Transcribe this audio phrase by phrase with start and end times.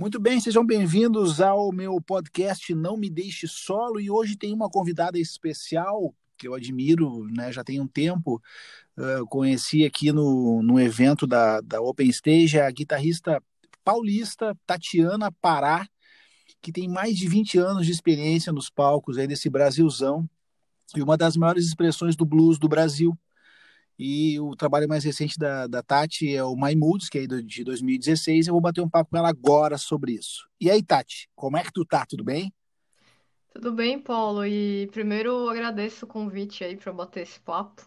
[0.00, 4.70] Muito bem, sejam bem-vindos ao meu podcast Não Me Deixe Solo e hoje tem uma
[4.70, 8.40] convidada especial que eu admiro, né, já tem um tempo,
[8.96, 13.42] uh, conheci aqui no, no evento da, da Open Stage a guitarrista
[13.84, 15.86] paulista Tatiana Pará,
[16.62, 20.26] que tem mais de 20 anos de experiência nos palcos aí desse Brasilzão
[20.96, 23.14] e uma das maiores expressões do blues do Brasil.
[24.02, 27.62] E o trabalho mais recente da, da Tati é o My Moods, que é de
[27.62, 28.46] 2016.
[28.46, 30.48] Eu vou bater um papo com ela agora sobre isso.
[30.58, 32.06] E aí, Tati, como é que tu tá?
[32.06, 32.50] Tudo bem?
[33.52, 34.46] Tudo bem, Paulo?
[34.46, 37.86] E primeiro agradeço o convite aí para bater esse papo.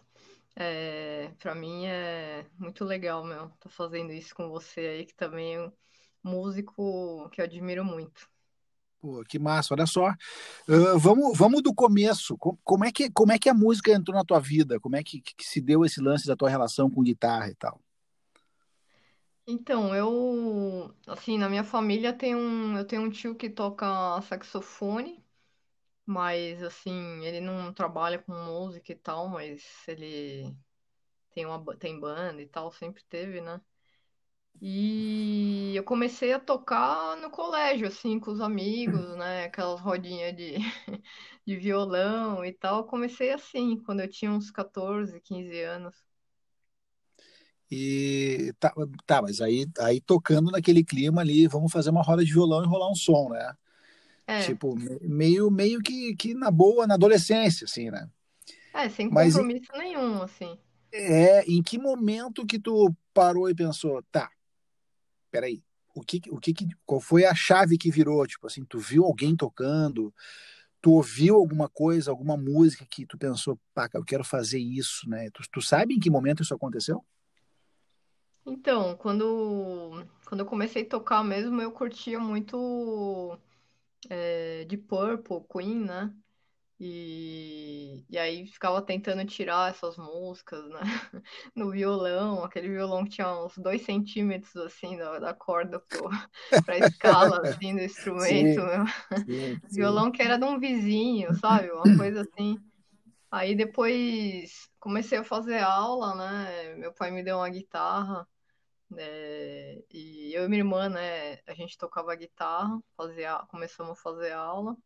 [0.54, 5.56] É, para mim é muito legal, meu, tô fazendo isso com você aí, que também
[5.56, 5.72] é um
[6.22, 8.30] músico que eu admiro muito.
[9.04, 10.08] Pô, que massa, olha só.
[10.66, 12.38] Uh, vamos, vamos do começo.
[12.38, 14.80] Como é, que, como é que a música entrou na tua vida?
[14.80, 17.78] Como é que, que se deu esse lance da tua relação com guitarra e tal?
[19.46, 25.22] Então, eu, assim, na minha família tem um, eu tenho um tio que toca saxofone,
[26.06, 30.50] mas assim, ele não trabalha com música e tal, mas ele
[31.34, 33.60] tem uma tem banda e tal, sempre teve, né?
[34.60, 39.44] E eu comecei a tocar no colégio, assim, com os amigos, né?
[39.44, 40.54] Aquelas rodinhas de,
[41.46, 42.84] de violão e tal.
[42.84, 45.94] Comecei assim, quando eu tinha uns 14, 15 anos.
[47.70, 48.72] E tá,
[49.06, 52.66] tá mas aí, aí tocando naquele clima ali, vamos fazer uma roda de violão e
[52.66, 53.54] rolar um som, né?
[54.26, 54.40] É.
[54.40, 58.08] Tipo, meio, meio que, que na boa, na adolescência, assim, né?
[58.72, 60.58] É, sem compromisso mas, nenhum, assim.
[60.92, 64.30] É, em que momento que tu parou e pensou, tá,
[65.34, 66.54] peraí, o que, o que,
[66.86, 68.24] qual foi a chave que virou?
[68.24, 70.14] Tipo assim, tu viu alguém tocando,
[70.80, 75.28] tu ouviu alguma coisa, alguma música que tu pensou, pá, eu quero fazer isso, né?
[75.34, 77.04] Tu, tu sabe em que momento isso aconteceu?
[78.46, 83.36] Então, quando, quando eu comecei a tocar mesmo, eu curtia muito
[84.08, 86.14] é, de Purple, Queen, né?
[86.86, 90.80] E, e aí ficava tentando tirar essas músicas, né?
[91.56, 96.10] No violão, aquele violão que tinha uns dois centímetros assim da, da corda pro,
[96.66, 99.76] pra escala assim, do instrumento, sim, sim, sim.
[99.76, 101.70] Violão que era de um vizinho, sabe?
[101.70, 102.58] Uma coisa assim.
[103.30, 106.74] Aí depois comecei a fazer aula, né?
[106.74, 108.28] Meu pai me deu uma guitarra.
[108.98, 114.32] É, e eu e minha irmã, né, a gente tocava guitarra, fazia, começamos a fazer
[114.32, 114.76] aula.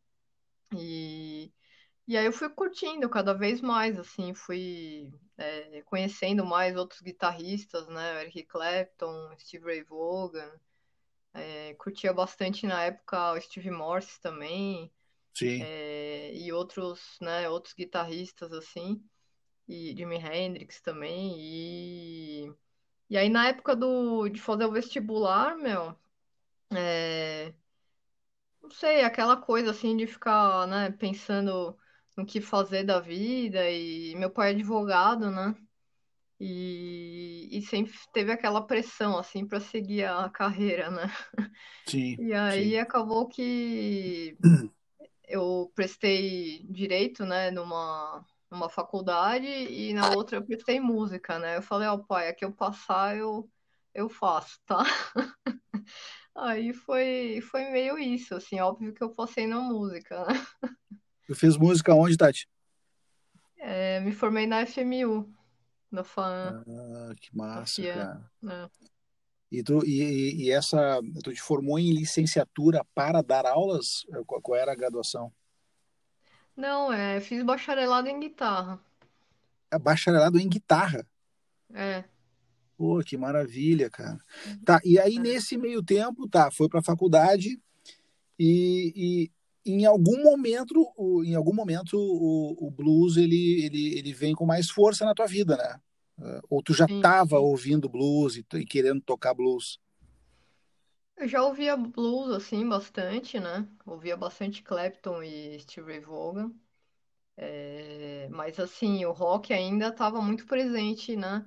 [0.77, 1.53] E
[2.09, 7.87] e aí eu fui curtindo cada vez mais, assim, fui é, conhecendo mais outros guitarristas,
[7.87, 8.23] né?
[8.23, 10.51] Eric Clapton, Steve Ray Vaughan.
[11.35, 14.91] É, curtia bastante na época o Steve Morse também.
[15.35, 15.63] Sim.
[15.63, 19.05] É, e outros, né, outros guitarristas, assim.
[19.69, 21.35] E Jimi Hendrix também.
[21.39, 22.55] E,
[23.11, 25.95] e aí na época do, de fazer o vestibular, meu...
[26.75, 27.53] É,
[28.63, 31.79] não sei, aquela coisa assim de ficar, né, pensando
[32.19, 35.55] no que fazer da vida e meu pai é advogado, né?
[36.41, 41.07] E, e sempre teve aquela pressão assim para seguir a carreira, né?
[41.87, 42.17] Sim.
[42.19, 42.79] E aí sim.
[42.79, 44.37] acabou que
[45.29, 51.59] eu prestei direito, né, numa numa faculdade e na outra eu prestei música, né?
[51.59, 53.49] Eu falei, ó, oh, pai, aqui eu passar eu
[53.95, 54.83] eu faço, tá?
[56.35, 60.35] Aí foi foi meio isso, assim, óbvio que eu passei na música, né?
[61.29, 62.49] Tu fez música onde, Tati?
[63.59, 65.31] É, me formei na FMU,
[65.91, 66.65] na FAM.
[66.67, 68.31] Ah, que massa, cara.
[68.49, 68.71] É.
[69.53, 74.07] E, tu, e, e, essa, tu te formou em licenciatura para dar aulas?
[74.27, 75.31] Qual, qual era a graduação?
[76.57, 78.81] Não, é, fiz bacharelado em guitarra.
[79.71, 81.07] É bacharelado em guitarra?
[81.75, 82.05] É.
[82.75, 84.19] Pô, que maravilha, cara.
[84.65, 85.21] Tá, e aí é.
[85.21, 87.61] nesse meio tempo, tá, foi para a faculdade
[88.39, 89.31] e,
[89.69, 90.75] em algum momento,
[91.25, 95.27] em algum momento o, o, blues ele, ele, ele vem com mais força na tua
[95.27, 95.81] vida, né?
[96.19, 99.79] Uh, ou tu já estava ouvindo blues e, e, querendo tocar blues?
[101.17, 103.69] Eu já ouvia blues assim bastante, né?
[103.85, 106.53] Ouvia bastante Clapton e Steve Vaughan.
[107.37, 108.29] É...
[108.31, 111.47] Mas assim, o rock ainda estava muito presente, né?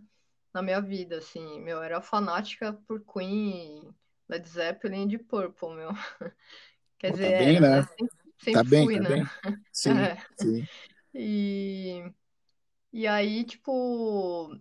[0.53, 3.93] Na minha vida, assim, meu, era fanática por Queen,
[4.29, 5.89] Led Zeppelin e Deep Purple, meu.
[7.01, 7.81] Quer Pô, tá dizer, tá bem, né?
[7.81, 9.09] Sempre, sempre tá bem, fui, tá né?
[9.09, 9.25] bem.
[9.73, 10.17] Sim, é.
[10.37, 10.67] sim.
[11.15, 12.11] E,
[12.93, 14.55] e aí, tipo,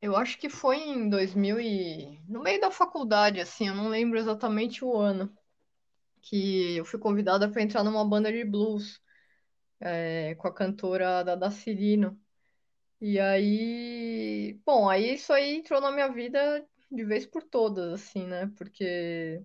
[0.00, 2.18] eu acho que foi em 2000 e...
[2.26, 5.30] No meio da faculdade, assim, eu não lembro exatamente o ano,
[6.22, 9.00] que eu fui convidada para entrar numa banda de blues
[9.80, 12.18] é, com a cantora Dada Cirino.
[13.00, 18.26] E aí, bom, aí isso aí entrou na minha vida de vez por todas, assim,
[18.26, 18.50] né?
[18.56, 19.42] Porque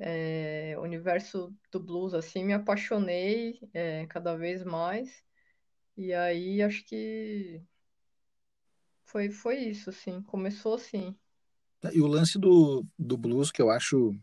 [0.00, 5.22] é, universo do blues, assim, me apaixonei é, cada vez mais.
[5.96, 7.60] E aí acho que
[9.04, 11.16] foi, foi isso, assim, começou assim.
[11.92, 14.14] E o lance do, do blues que eu acho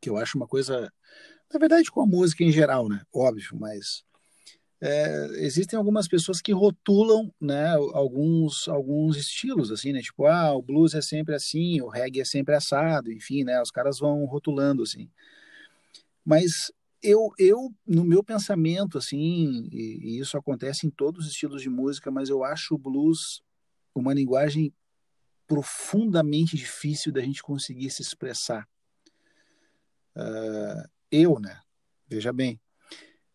[0.00, 0.92] que eu acho uma coisa,
[1.52, 3.02] na verdade, com a música em geral, né?
[3.12, 4.04] Óbvio, mas
[4.80, 10.00] é, existem algumas pessoas que rotulam, né, alguns alguns estilos assim, né?
[10.00, 13.60] Tipo, ah, o blues é sempre assim, o reggae é sempre assado, enfim, né?
[13.62, 15.10] Os caras vão rotulando assim.
[16.24, 16.70] Mas
[17.02, 21.70] eu, eu no meu pensamento assim, e, e isso acontece em todos os estilos de
[21.70, 23.42] música, mas eu acho o blues
[23.94, 24.74] uma linguagem
[25.46, 28.68] profundamente difícil da gente conseguir se expressar.
[30.14, 31.60] Uh, eu, né?
[32.08, 32.60] Veja bem.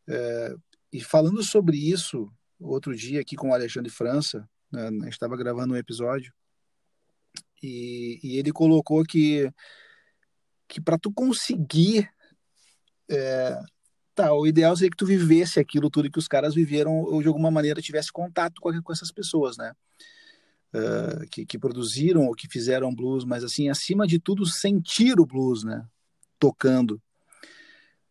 [0.07, 0.61] Uh,
[0.91, 5.37] e falando sobre isso, outro dia aqui com o Alexandre França, né, a gente estava
[5.37, 6.33] gravando um episódio,
[7.63, 9.51] e, e, ele colocou que,
[10.67, 12.09] que para tu conseguir.
[13.07, 13.59] É,
[14.15, 17.27] tá, o ideal seria que tu vivesse aquilo tudo que os caras viveram, ou de
[17.27, 19.73] alguma maneira tivesse contato com, com essas pessoas, né?
[20.73, 25.25] Uh, que, que, produziram ou que fizeram blues, mas assim, acima de tudo, sentir o
[25.25, 25.85] blues, né?
[26.39, 27.01] Tocando.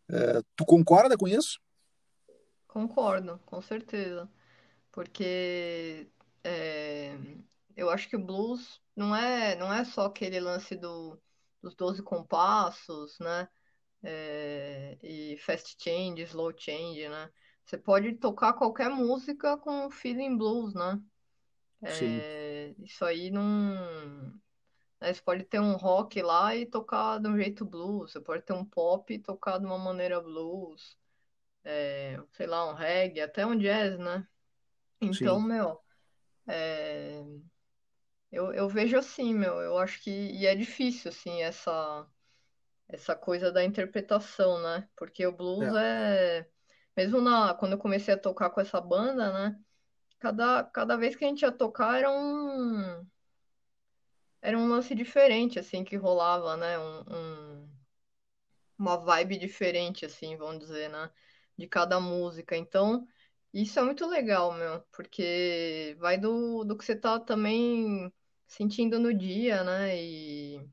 [0.09, 1.59] Uh, tu concorda com isso?
[2.71, 4.29] Concordo, com certeza.
[4.91, 6.09] Porque
[6.43, 7.13] é,
[7.75, 11.21] eu acho que o blues não é, não é só aquele lance do,
[11.61, 13.49] dos 12 compassos, né?
[14.03, 17.31] É, e fast change, slow change, né?
[17.65, 21.01] Você pode tocar qualquer música com feeling blues, né?
[21.83, 23.43] É, isso aí não.
[25.01, 28.11] Né, você pode ter um rock lá e tocar de um jeito blues.
[28.13, 30.97] Você pode ter um pop e tocar de uma maneira blues.
[31.63, 34.27] É, sei lá, um reggae, até um jazz, né?
[35.01, 35.41] Então, Sim.
[35.41, 35.79] meu,
[36.47, 37.23] é,
[38.31, 42.07] eu, eu vejo assim, meu, eu acho que e é difícil, assim, essa,
[42.89, 44.89] essa coisa da interpretação, né?
[44.95, 45.75] Porque o blues É.
[45.75, 46.49] é,
[46.97, 49.59] mesmo na, quando eu comecei a tocar com essa banda, né?
[50.19, 53.05] Cada, cada vez que a gente ia tocar era um,
[54.41, 56.77] era um lance diferente, assim, que rolava, né?
[56.77, 57.69] Um, um-
[58.77, 61.09] uma vibe diferente, assim, vamos dizer, né?
[61.61, 62.57] De cada música.
[62.57, 63.07] Então,
[63.53, 68.11] isso é muito legal, meu, porque vai do, do que você tá também
[68.47, 69.95] sentindo no dia, né?
[70.01, 70.67] E,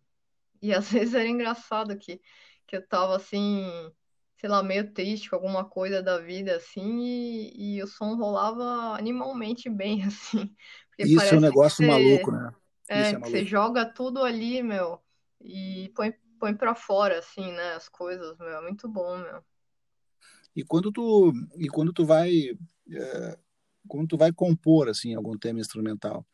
[0.63, 2.21] e às vezes era engraçado que,
[2.67, 3.63] que eu tava assim,
[4.39, 8.97] sei lá, meio triste com alguma coisa da vida, assim, e, e o som rolava
[8.97, 10.55] animalmente bem, assim.
[11.03, 12.55] Isso é um negócio você, maluco, né?
[12.89, 13.47] É, é que você maluco.
[13.47, 15.03] joga tudo ali, meu,
[15.41, 19.45] e põe, põe pra fora, assim, né, as coisas, meu, é muito bom, meu.
[20.59, 22.33] E quando tu, e quando tu vai,
[22.91, 23.39] é,
[23.87, 26.27] quando tu vai compor assim algum tema instrumental,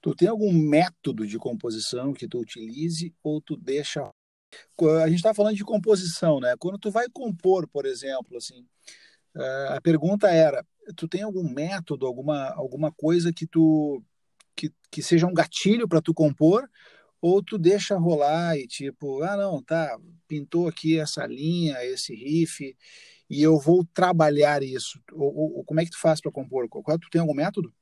[0.00, 4.10] tu tem algum método de composição que tu utilize ou tu deixa
[5.02, 6.54] a gente está falando de composição, né?
[6.58, 8.66] Quando tu vai compor, por exemplo, assim,
[9.36, 10.66] é, a pergunta era:
[10.96, 14.02] tu tem algum método, alguma, alguma coisa que tu
[14.56, 16.66] que, que seja um gatilho para tu compor,
[17.20, 22.74] ou tu deixa rolar e tipo, ah não, tá, pintou aqui essa linha, esse riff,
[23.30, 25.00] e eu vou trabalhar isso.
[25.12, 26.68] Ou, ou como é que tu faz para compor?
[27.00, 27.72] Tu tem algum método?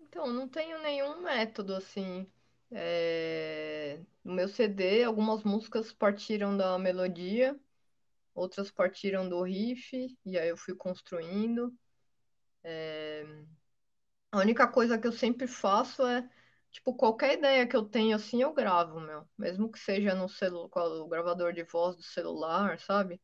[0.00, 2.26] Então, não tenho nenhum método, assim.
[2.70, 7.58] É, No meu CD, algumas músicas partiram da melodia,
[8.34, 11.74] outras partiram do riff, e aí eu fui construindo.
[14.32, 16.28] A única coisa que eu sempre faço é,
[16.70, 19.26] tipo, qualquer ideia que eu tenho, assim, eu gravo, meu.
[19.38, 20.68] Mesmo que seja no celu...
[20.70, 23.20] com o gravador de voz do celular, sabe?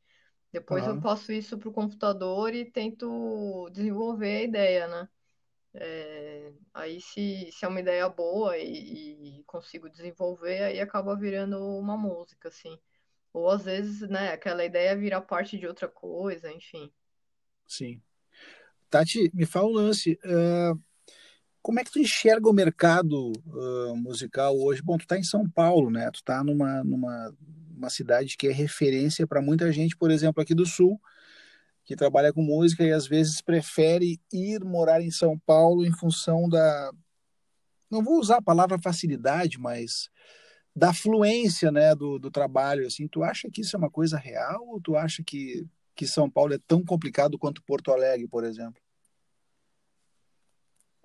[0.55, 5.09] Depois eu passo isso pro computador e tento desenvolver a ideia, né?
[5.75, 11.59] É, aí se, se é uma ideia boa e, e consigo desenvolver, aí acaba virando
[11.59, 12.79] uma música, assim.
[13.33, 16.89] Ou às vezes, né, aquela ideia vira parte de outra coisa, enfim.
[17.67, 18.01] Sim.
[18.89, 20.17] Tati, me fala um lance.
[20.25, 20.81] Uh,
[21.65, 24.83] como é que tu enxerga o mercado uh, musical hoje?
[24.83, 26.11] Bom, tu tá em São Paulo, né?
[26.11, 27.35] Tu tá numa, numa
[27.75, 31.01] uma cidade que é referência para muita gente, por exemplo, aqui do Sul,
[31.83, 36.51] que trabalha com música e às vezes prefere ir morar em São Paulo em função
[36.51, 36.93] da.
[37.91, 40.11] Não vou usar a palavra facilidade, mas
[40.77, 42.87] da fluência né, do, do trabalho.
[42.87, 45.67] Assim, tu acha que isso é uma coisa real ou tu acha que,
[45.97, 48.84] que São Paulo é tão complicado quanto Porto Alegre, por exemplo?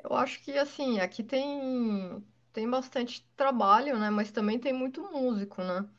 [0.03, 5.61] Eu acho que, assim, aqui tem, tem bastante trabalho, né, mas também tem muito músico,
[5.63, 5.89] né?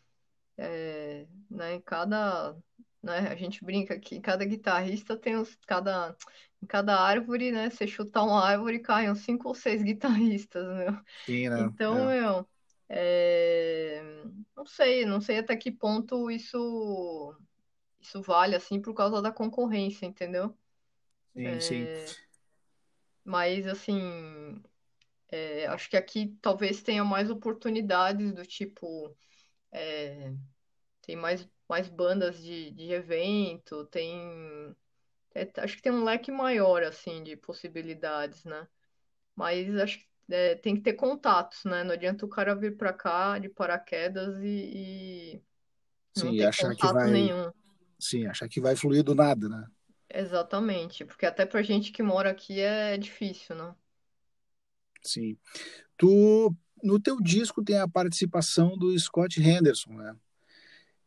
[0.59, 2.55] É, né, em cada,
[3.03, 6.17] né, a gente brinca que cada guitarrista tem os, cada,
[6.63, 10.93] em cada árvore, né, você chutar uma árvore, caem uns cinco ou seis guitarristas, meu.
[11.27, 11.57] Sim, né?
[11.57, 12.11] Então, É.
[12.11, 12.49] meu,
[12.89, 14.03] é,
[14.57, 17.37] não sei, não sei até que ponto isso
[18.01, 20.57] isso vale assim por causa da concorrência, entendeu?
[21.37, 21.61] Sim, é...
[21.61, 21.91] sim.
[23.25, 24.63] Mas assim,
[25.29, 29.17] é, acho que aqui talvez tenha mais oportunidades do tipo
[29.73, 30.33] é,
[31.03, 34.75] tem mais, mais bandas de, de evento, tem
[35.35, 38.67] é, acho que tem um leque maior assim de possibilidades, né?
[39.37, 41.85] Mas acho que é, tem que ter contatos, né?
[41.85, 45.43] Não adianta o cara vir para cá de paraquedas e, e
[46.15, 47.51] Sim, não achar que vai nenhum.
[47.99, 49.67] Sim, achar que vai fluir do nada, né?
[50.13, 53.75] Exatamente, porque até pra gente que mora aqui é difícil, né?
[55.03, 55.37] Sim.
[55.97, 60.17] Tu no teu disco tem a participação do Scott Henderson, né?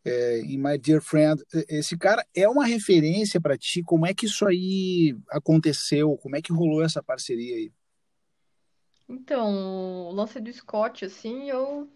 [0.05, 3.81] É, em My Dear Friend, esse cara é uma referência para ti.
[3.83, 6.17] Como é que isso aí aconteceu?
[6.17, 7.71] Como é que rolou essa parceria aí?
[9.07, 11.89] Então, o lance do Scott, assim, eu.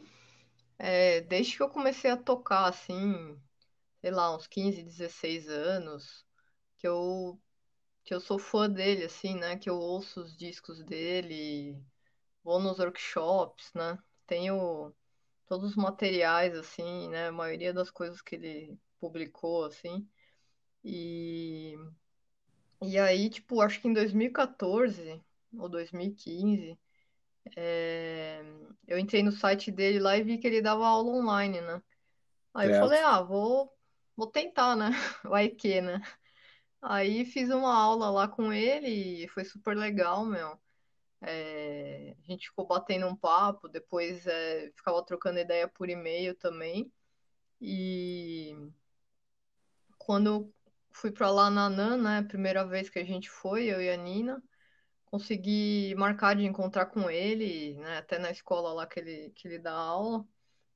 [0.79, 3.37] É, desde que eu comecei a tocar, assim,
[4.01, 6.26] sei lá, uns 15, 16 anos,
[6.77, 7.39] que eu,
[8.05, 9.57] que eu sou fã dele, assim, né?
[9.57, 11.77] Que eu ouço os discos dele,
[12.43, 13.99] vou nos workshops, né?
[14.27, 14.93] Tenho
[15.47, 17.27] todos os materiais, assim, né?
[17.29, 20.07] A maioria das coisas que ele publicou, assim.
[20.83, 21.75] E,
[22.81, 25.21] e aí, tipo, acho que em 2014
[25.57, 26.77] ou 2015
[27.57, 28.41] é,
[28.87, 31.81] eu entrei no site dele lá e vi que ele dava aula online, né?
[32.53, 33.73] Aí eu falei, ah, vou,
[34.15, 34.91] vou tentar, né?
[35.23, 36.01] Vai que, né?
[36.81, 40.59] Aí fiz uma aula lá com ele e foi super legal, meu.
[41.21, 46.91] É, a gente ficou batendo um papo, depois é, ficava trocando ideia por e-mail também.
[47.61, 48.55] E
[49.97, 50.53] quando
[50.91, 53.95] fui para lá na NAN, né, primeira vez que a gente foi, eu e a
[53.97, 54.41] Nina,
[55.05, 59.59] consegui marcar de encontrar com ele, né, até na escola lá que ele, que ele
[59.59, 60.25] dá aula.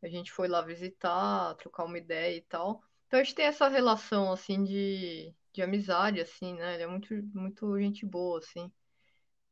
[0.02, 2.84] A gente foi lá visitar, trocar uma ideia e tal.
[3.08, 6.76] Então a gente tem essa relação, assim, de, de amizade, assim, né?
[6.76, 8.72] Ele é muito, muito gente boa, assim.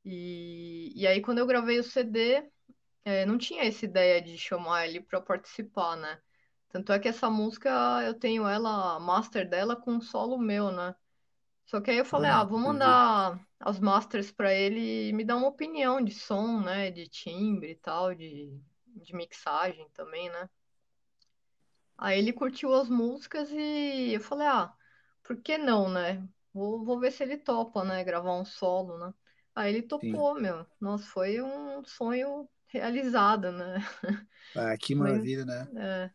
[0.05, 2.43] E, e aí, quando eu gravei o CD,
[3.05, 6.21] é, não tinha essa ideia de chamar ele para participar, né?
[6.69, 7.69] Tanto é que essa música
[8.05, 10.95] eu tenho ela, a master dela, com um solo meu, né?
[11.65, 15.35] Só que aí eu falei, ah, vou mandar as masters para ele e me dar
[15.37, 16.91] uma opinião de som, né?
[16.91, 18.51] De timbre e tal, de,
[18.87, 20.49] de mixagem também, né?
[21.97, 24.73] Aí ele curtiu as músicas e eu falei, ah,
[25.29, 26.27] por que não, né?
[26.51, 28.03] Vou, vou ver se ele topa, né?
[28.03, 29.13] Gravar um solo, né?
[29.53, 30.41] Aí ele topou, Sim.
[30.41, 30.65] meu.
[30.81, 33.75] Nossa, foi um sonho realizado, né?
[34.55, 35.67] Ah, que maravilha, né?
[35.77, 36.09] É.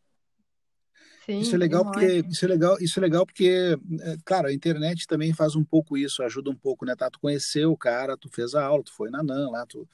[1.25, 4.53] Sim, isso é legal porque isso é legal, isso é legal porque, é, claro, a
[4.53, 6.97] internet também faz um pouco isso, ajuda um pouco, né?
[6.97, 9.89] Tá, tu conheceu o cara, tu fez a aula, tu foi na NAN lá, tu.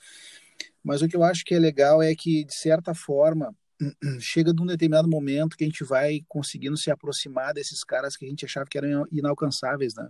[0.82, 3.54] Mas o que eu acho que é legal é que de certa forma
[4.20, 8.24] chega de um determinado momento que a gente vai conseguindo se aproximar desses caras que
[8.24, 10.08] a gente achava que eram inalcançáveis, né?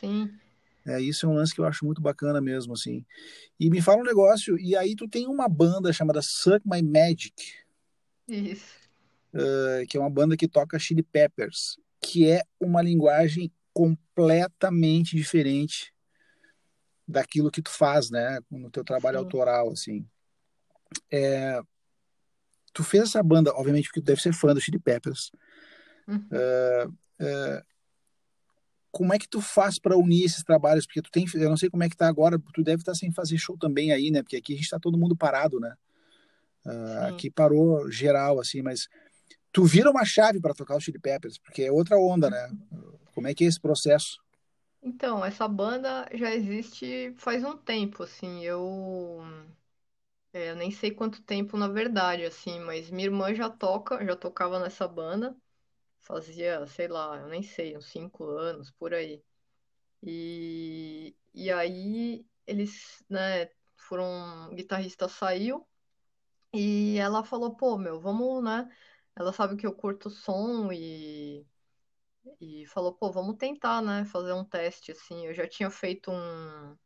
[0.00, 0.30] Sim.
[0.86, 3.04] É, isso é um lance que eu acho muito bacana mesmo, assim.
[3.58, 7.34] E me fala um negócio, e aí tu tem uma banda chamada Suck My Magic.
[8.26, 8.80] Isso.
[9.32, 15.94] Uh, que é uma banda que toca Chili Peppers, que é uma linguagem completamente diferente
[17.06, 19.24] daquilo que tu faz, né, no teu trabalho Sim.
[19.24, 20.06] autoral, assim.
[21.10, 21.60] É,
[22.72, 25.30] tu fez essa banda, obviamente, porque tu deve ser fã do Chili Peppers.
[26.06, 26.28] Uhum.
[26.32, 27.64] Uh, uh,
[28.90, 30.86] como é que tu faz para unir esses trabalhos?
[30.86, 32.98] Porque tu tem, eu não sei como é que tá agora, tu deve estar tá
[32.98, 34.22] sem fazer show também aí, né?
[34.22, 35.74] Porque aqui a gente está todo mundo parado, né?
[36.66, 38.88] Uh, aqui parou geral, assim, mas
[39.52, 42.50] tu vira uma chave para tocar o Chili Peppers, porque é outra onda, né?
[43.14, 44.18] Como é que é esse processo?
[44.82, 49.22] Então, essa banda já existe faz um tempo, assim, eu...
[50.32, 54.14] É, eu nem sei quanto tempo na verdade, assim, mas minha irmã já toca, já
[54.16, 55.36] tocava nessa banda,
[56.00, 59.24] fazia, sei lá, eu nem sei, uns cinco anos, por aí.
[60.02, 65.68] E, e aí eles, né, foram, o guitarrista saiu
[66.54, 68.68] e ela falou, pô, meu, vamos, né,
[69.16, 71.46] ela sabe que eu curto som e,
[72.40, 76.76] e falou, pô, vamos tentar, né, fazer um teste, assim, eu já tinha feito um,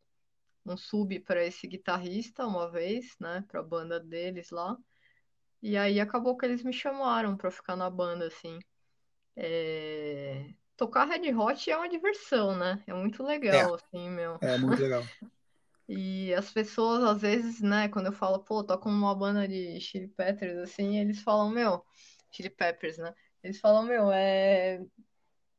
[0.65, 4.77] um sub para esse guitarrista uma vez, né, para a banda deles lá,
[5.61, 8.59] e aí acabou que eles me chamaram para ficar na banda, assim.
[9.35, 10.53] É...
[10.77, 12.83] Tocar Red Hot é uma diversão, né?
[12.85, 13.75] É muito legal, é.
[13.75, 14.37] assim, meu.
[14.41, 15.03] É muito legal.
[15.87, 20.07] E as pessoas, às vezes, né, quando eu falo, pô, toco numa banda de Chili
[20.07, 21.85] Peppers, assim, eles falam, meu,
[22.31, 23.13] Chili Peppers, né?
[23.43, 24.83] Eles falam, meu, é.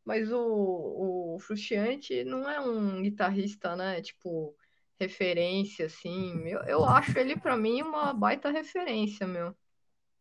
[0.04, 4.02] Mas o, o Frusciante não é um guitarrista, né?
[4.02, 4.56] Tipo,
[4.98, 6.46] referência, assim.
[6.48, 9.56] Eu, eu acho ele, para mim, uma baita referência, meu.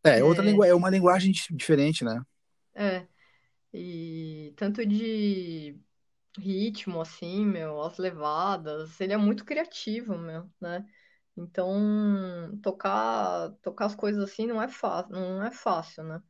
[0.04, 0.64] É, é outra é, lingu...
[0.64, 2.22] é uma linguagem diferente, né?
[2.74, 3.06] É.
[3.72, 5.78] E tanto de
[6.38, 10.84] ritmo, assim, meu, as levadas, ele é muito criativo, meu, né?
[11.36, 16.22] Então, tocar, tocar as coisas assim não é fácil, não é fácil, né?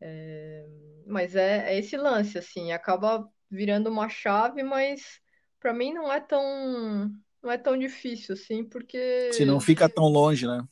[0.00, 0.66] É,
[1.06, 5.20] mas é, é esse lance, assim, acaba virando uma chave, mas
[5.60, 7.10] para mim não é tão
[7.42, 9.32] não é tão difícil, assim, porque.
[9.32, 10.66] Se não fica tão longe, né?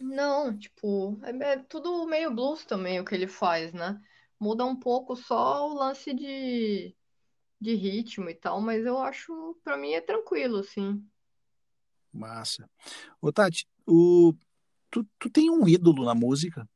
[0.00, 4.00] Não, tipo, é, é tudo meio blues também o que ele faz, né?
[4.38, 6.94] Muda um pouco só o lance de,
[7.60, 11.04] de ritmo e tal, mas eu acho, para mim é tranquilo, assim.
[12.12, 12.70] Massa.
[13.20, 14.32] Ô, Tati, o...
[14.90, 16.68] tu, tu tem um ídolo na música?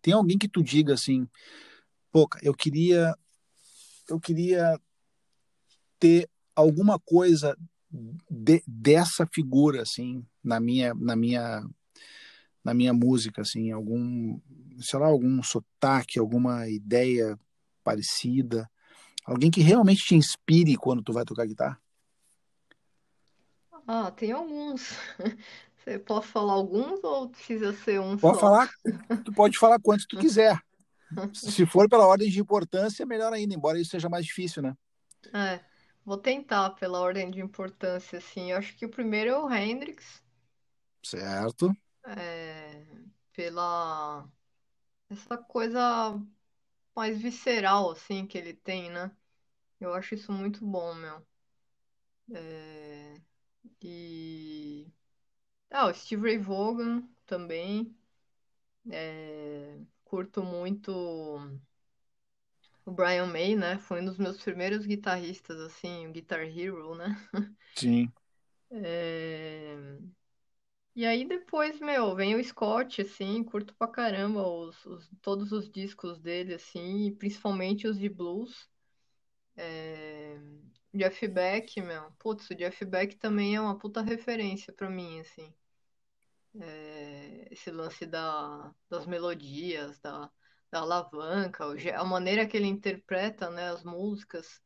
[0.00, 1.28] Tem alguém que tu diga assim,
[2.10, 3.14] pô, eu queria
[4.08, 4.78] eu queria
[5.98, 7.56] ter alguma coisa
[8.30, 11.64] de, dessa figura assim na minha na minha
[12.64, 14.38] na minha música assim algum
[14.80, 17.38] sei lá algum sotaque alguma ideia
[17.84, 18.68] parecida.
[19.24, 21.80] Alguém que realmente te inspire quando tu vai tocar guitarra?
[23.86, 24.92] Ah tem alguns.
[25.76, 28.40] Você pode falar alguns ou precisa ser um pode só?
[28.40, 28.70] falar
[29.22, 30.58] tu pode falar quantos tu quiser.
[31.32, 34.74] Se for pela ordem de importância melhor ainda embora isso seja mais difícil né?
[35.32, 35.73] É
[36.04, 38.52] Vou tentar pela ordem de importância, assim.
[38.52, 40.22] Eu acho que o primeiro é o Hendrix.
[41.02, 41.76] Certo.
[42.06, 42.84] É,
[43.32, 44.28] pela
[45.10, 46.20] essa coisa
[46.96, 49.16] mais visceral, assim, que ele tem, né?
[49.80, 51.26] Eu acho isso muito bom, meu.
[52.32, 53.14] É,
[53.82, 54.92] e...
[55.70, 57.96] Ah, o Steve Ray Vaughan também.
[58.90, 60.90] É, curto muito
[62.84, 63.78] o Brian May, né?
[63.78, 67.16] Foi um dos meus primeiros guitarristas, assim, o Guitar Hero, né?
[67.74, 68.12] Sim.
[68.70, 69.76] É...
[70.94, 75.68] E aí depois, meu, vem o Scott, assim, curto pra caramba os, os, todos os
[75.70, 78.68] discos dele, assim, principalmente os de blues.
[79.56, 80.38] É...
[80.92, 85.52] Jeff Beck, meu, putz, o Jeff Beck também é uma puta referência pra mim, assim.
[86.60, 87.48] É...
[87.50, 90.30] Esse lance da, das melodias, da
[90.74, 94.60] da alavanca, a maneira que ele interpreta né, as músicas.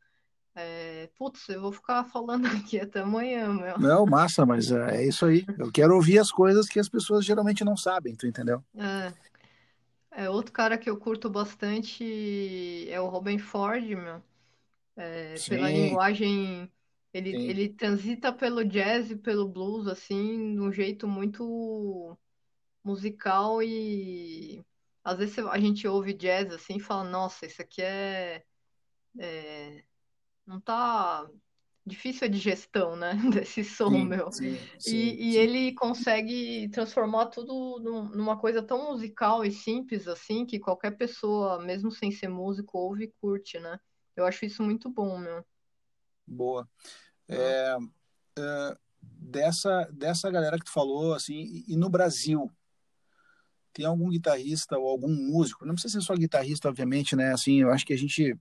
[0.55, 1.11] É...
[1.19, 3.79] Putz, eu vou ficar falando aqui até amanhã, meu.
[3.79, 5.45] Não, massa, mas é, é isso aí.
[5.59, 8.65] Eu quero ouvir as coisas que as pessoas geralmente não sabem, tu entendeu?
[8.75, 9.13] É.
[10.11, 14.23] É, outro cara que eu curto bastante é o Robin Ford, meu.
[14.97, 16.73] É, pela linguagem,
[17.13, 22.19] ele, ele transita pelo jazz e pelo blues, assim, de um jeito muito
[22.83, 24.65] musical e
[25.09, 28.45] às vezes a gente ouve jazz assim e fala, nossa, isso aqui é,
[29.19, 29.83] é...
[30.47, 31.27] não tá
[31.87, 34.31] difícil a digestão, né, desse som, sim, meu.
[34.31, 37.81] Sim, sim, e, e ele consegue transformar tudo
[38.15, 43.05] numa coisa tão musical e simples assim que qualquer pessoa, mesmo sem ser músico, ouve
[43.05, 43.81] e curte, né?
[44.15, 45.43] Eu acho isso muito bom, meu.
[46.27, 46.69] Boa.
[47.27, 47.77] É,
[48.39, 52.53] é, dessa, dessa galera que tu falou, assim, e, e no Brasil,
[53.79, 57.33] tem algum guitarrista ou algum músico, não precisa ser só guitarrista, obviamente, né?
[57.33, 58.37] Assim, eu acho que a gente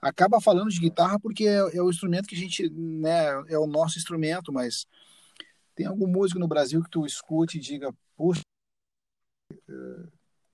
[0.00, 3.66] acaba falando de guitarra porque é, é, o instrumento que a gente, né, é o
[3.66, 4.86] nosso instrumento, mas
[5.74, 8.40] tem algum músico no Brasil que tu escute e diga, puxa,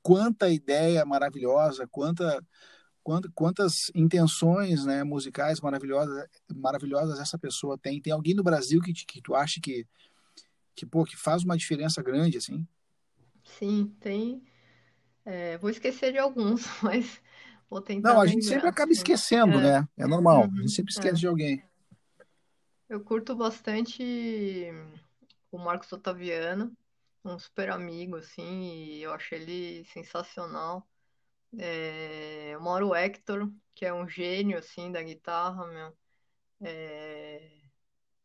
[0.02, 2.44] quanta ideia maravilhosa, quanta
[3.32, 8.02] quantas intenções, né, musicais maravilhosas, maravilhosas essa pessoa tem.
[8.02, 9.86] Tem alguém no Brasil que, que tu acha que
[10.74, 12.66] que pô, que faz uma diferença grande assim?
[13.46, 14.42] Sim, tem.
[15.24, 17.20] É, vou esquecer de alguns, mas
[17.70, 19.80] vou tentar Não, a gente sempre acaba esquecendo, é.
[19.80, 19.88] né?
[19.96, 21.20] É normal, uhum, a gente sempre esquece é.
[21.20, 21.62] de alguém.
[22.88, 24.70] Eu curto bastante
[25.50, 26.72] o Marcos Otaviano,
[27.24, 30.87] um super amigo, assim, e eu acho ele sensacional.
[31.59, 35.96] É, o Mauro Hector, que é um gênio, assim, da guitarra, meu.
[36.61, 37.65] É,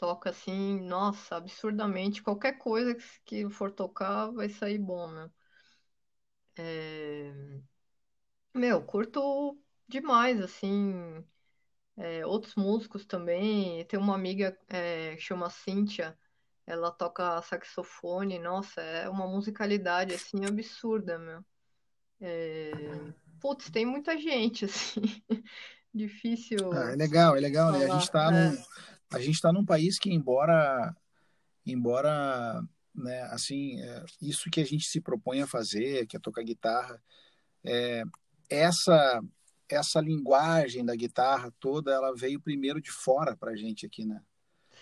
[0.02, 2.24] toca assim, nossa, absurdamente.
[2.24, 5.30] Qualquer coisa que for tocar vai sair bom, né?
[6.58, 7.32] É...
[8.52, 9.56] Meu, curto
[9.88, 11.24] demais, assim.
[11.96, 13.86] É, outros músicos também.
[13.86, 16.18] Tem uma amiga é, que chama Cíntia,
[16.66, 21.46] ela toca saxofone, nossa, é uma musicalidade assim absurda, meu.
[22.20, 22.72] É...
[23.40, 25.02] Putz, tem muita gente, assim.
[25.94, 26.74] Difícil.
[26.74, 27.86] Ah, é legal, é legal, né?
[27.86, 28.50] A gente tá é.
[28.50, 28.58] num
[29.12, 30.96] a gente está num país que, embora,
[31.66, 36.44] embora né, assim, é, isso que a gente se propõe a fazer, que é tocar
[36.44, 37.02] guitarra,
[37.64, 38.04] é,
[38.50, 39.22] essa
[39.76, 44.22] essa linguagem da guitarra toda, ela veio primeiro de fora para a gente aqui, né?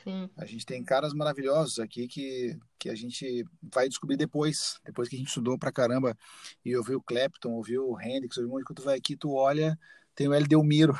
[0.04, 0.30] Sim.
[0.38, 5.16] A gente tem caras maravilhosos aqui que, que a gente vai descobrir depois, depois que
[5.16, 6.18] a gente estudou pra caramba
[6.64, 9.34] e ouviu o Clapton, ouviu o Hendrix, ouviu um monte, quando tu vai aqui, tu
[9.34, 9.78] olha,
[10.16, 10.98] tem o El Delmiro.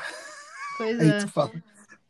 [0.76, 1.18] Pois Aí é.
[1.18, 1.50] tu fala,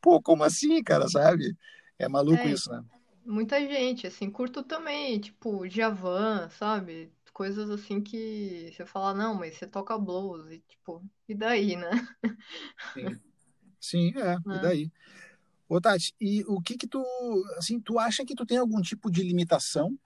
[0.01, 1.57] pô, como assim, cara, sabe?
[1.99, 2.83] É maluco É, isso, né?
[3.25, 7.13] muita gente, assim, curto também, tipo, Djavan, sabe?
[7.33, 11.91] Coisas assim que você fala, não, mas você toca blues, e tipo, e daí, né?
[12.93, 13.21] Sim,
[13.81, 14.61] Sim, é, e Né?
[14.61, 14.93] daí?
[15.69, 17.05] Ô, Tati, e o que que tu,
[17.59, 19.99] assim, tu acha que tu tem algum tipo de limitação,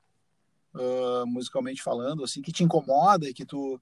[0.74, 3.80] ah, musicalmente falando, assim, que te incomoda e que tu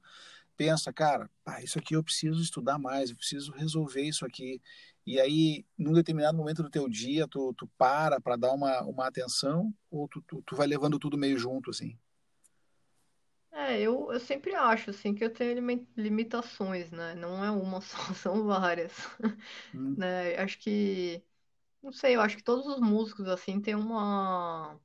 [0.64, 4.60] pensa, cara, pá, isso aqui eu preciso estudar mais, eu preciso resolver isso aqui.
[5.06, 9.06] E aí, num determinado momento do teu dia, tu, tu para para dar uma, uma
[9.08, 11.98] atenção ou tu, tu, tu vai levando tudo meio junto, assim?
[13.52, 17.14] É, eu, eu sempre acho, assim, que eu tenho limi- limitações, né?
[17.14, 18.92] Não é uma só, são várias,
[19.74, 20.36] Hum, né?
[20.38, 21.22] Acho que,
[21.82, 24.80] não sei, eu acho que todos os músicos, assim, têm uma...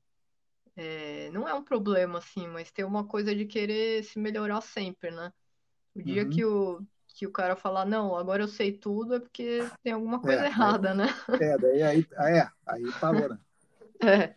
[0.76, 5.12] é, não é um problema, assim, mas tem uma coisa de querer se melhorar sempre,
[5.12, 5.32] né?
[5.98, 6.46] O dia que uhum.
[6.46, 10.46] o, que o cara falar, não, agora eu sei tudo, é porque tem alguma coisa
[10.46, 11.06] É, errada, né?
[11.40, 12.08] é, daí aí,
[12.40, 13.40] é, aí parou, né?
[14.04, 14.36] É,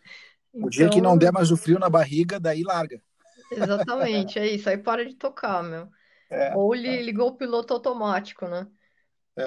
[0.59, 3.03] O dia que não der então, mais o frio na barriga, daí larga.
[3.51, 5.90] exatamente, é isso, aí para de tocar, meu.
[6.31, 8.66] É, Ou li- ligou o piloto automático, né?
[9.37, 9.42] é,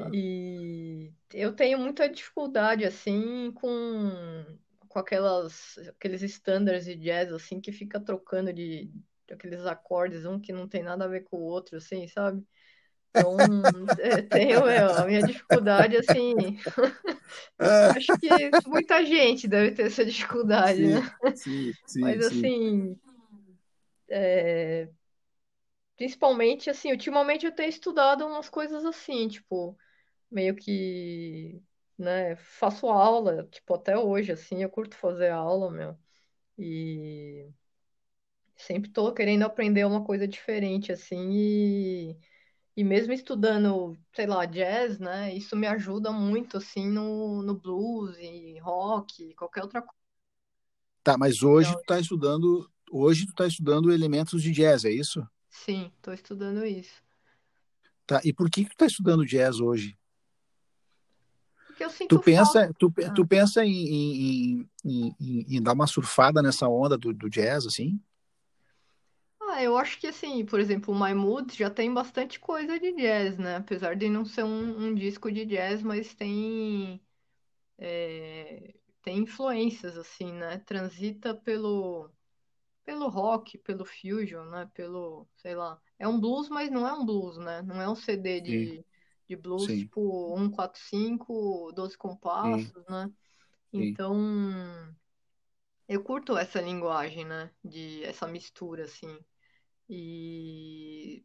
[0.00, 0.12] é.
[0.12, 4.44] E eu tenho muita dificuldade, assim, com,
[4.88, 8.90] com aquelas, aqueles standards de jazz, assim, que fica trocando de
[9.32, 12.42] aqueles acordes, um que não tem nada a ver com o outro, assim, sabe?
[13.10, 16.58] Então, é, tenho, meu, a minha dificuldade, assim,
[17.96, 21.00] acho que muita gente deve ter essa dificuldade, né?
[21.34, 22.52] sim, sim, sim, Mas, sim.
[22.52, 22.98] assim,
[25.96, 29.76] principalmente, assim, ultimamente eu tenho estudado umas coisas assim, tipo,
[30.30, 31.62] meio que,
[31.98, 35.98] né, faço aula, tipo, até hoje, assim, eu curto fazer aula, meu,
[36.58, 37.48] e
[38.56, 42.16] sempre tô querendo aprender uma coisa diferente, assim, e,
[42.76, 48.16] e mesmo estudando, sei lá, jazz, né, isso me ajuda muito, assim, no, no blues
[48.18, 49.94] e rock, qualquer outra coisa.
[51.02, 55.26] Tá, mas hoje tu tá estudando, hoje tu tá estudando elementos de jazz, é isso?
[55.48, 57.02] Sim, tô estudando isso.
[58.06, 59.96] Tá, e por que que tu tá estudando jazz hoje?
[61.66, 62.66] Porque eu Tu sinto falta.
[62.66, 66.68] pensa, tu, pe- Ah, tu pensa em, em, em, em- em dar uma surfada nessa
[66.68, 67.98] onda do, do jazz, assim?
[69.56, 72.92] Ah, eu acho que assim, por exemplo, o My Mood já tem bastante coisa de
[72.94, 73.56] jazz, né?
[73.56, 77.00] Apesar de não ser um, um disco de jazz, mas tem,
[77.78, 80.58] é, tem influências, assim, né?
[80.60, 82.10] Transita pelo,
[82.84, 84.70] pelo rock, pelo fusion, né?
[84.74, 85.80] Pelo, sei lá.
[85.98, 87.62] É um blues, mas não é um blues, né?
[87.62, 88.86] Não é um CD Sim, de,
[89.28, 91.98] de blues sim, tipo 145, 12
[92.42, 93.10] sim, compassos, né?
[93.76, 93.98] sim.
[93.98, 94.16] Então,
[95.88, 97.50] eu curto essa linguagem, né?
[97.64, 99.18] De essa mistura, assim.
[99.88, 101.24] E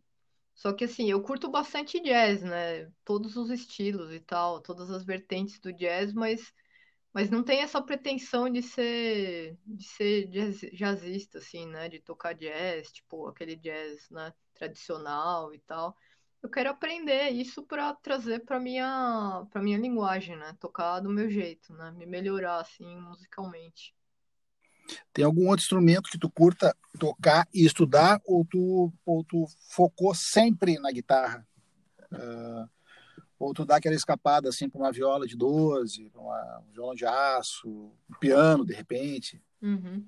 [0.55, 2.91] só que assim, eu curto bastante jazz, né?
[3.05, 6.53] Todos os estilos e tal, todas as vertentes do jazz, mas
[7.13, 11.89] mas não tem essa pretensão de ser de ser jazz, jazzista assim, né?
[11.89, 15.95] De tocar jazz, tipo aquele jazz, né, tradicional e tal.
[16.41, 20.55] Eu quero aprender isso para trazer para minha para minha linguagem, né?
[20.59, 21.91] Tocar do meu jeito, né?
[21.91, 23.93] Me melhorar assim musicalmente.
[25.13, 30.13] Tem algum outro instrumento que tu curta tocar e estudar ou tu, ou tu focou
[30.13, 31.47] sempre na guitarra?
[33.37, 36.95] Ou tu dá aquela escapada assim para uma viola de 12, para uma um violão
[36.95, 39.41] de aço, um piano de repente?
[39.61, 40.05] Uhum.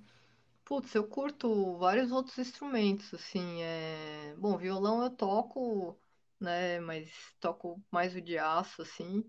[0.65, 4.34] Putz, eu curto vários outros instrumentos, assim, é...
[4.38, 6.00] Bom, violão eu toco,
[6.39, 9.24] né, mas toco mais o de aço, assim,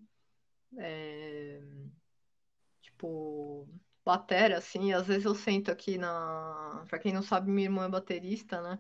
[2.80, 3.68] tipo,
[4.04, 6.84] batera, assim, às vezes eu sento aqui na...
[6.88, 8.78] Pra quem não sabe, minha irmã é baterista, né,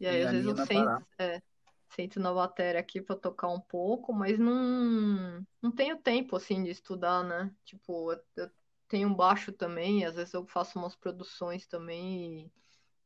[0.00, 1.42] e aí Sim, às vezes eu Nina sento, é,
[1.90, 6.70] sento na batera aqui pra tocar um pouco, mas não, não tenho tempo, assim, de
[6.70, 8.50] estudar, né, tipo, eu, eu
[8.88, 12.52] tenho um baixo também, às vezes eu faço umas produções também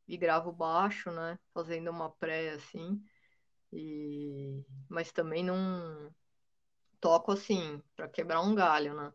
[0.07, 1.39] e gravo baixo, né?
[1.53, 3.01] Fazendo uma pré assim.
[3.73, 6.13] E mas também não
[6.99, 9.13] toco assim para quebrar um galho, né?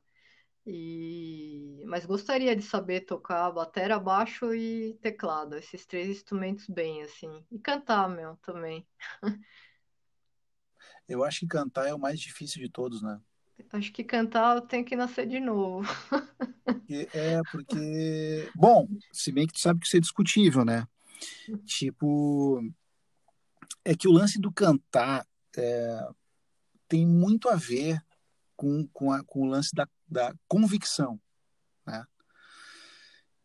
[0.66, 7.44] E mas gostaria de saber tocar bateria, baixo e teclado, esses três instrumentos bem assim.
[7.50, 8.86] E cantar, meu, também.
[11.08, 13.20] Eu acho que cantar é o mais difícil de todos, né?
[13.72, 15.88] Acho que cantar eu tenho que nascer de novo.
[16.88, 20.86] É porque, bom, se bem que tu sabe que isso é discutível, né?
[21.64, 22.62] Tipo,
[23.84, 25.26] é que o lance do cantar
[25.56, 26.08] é,
[26.88, 28.00] tem muito a ver
[28.56, 31.20] com, com, a, com o lance da da convicção,
[31.86, 32.04] né?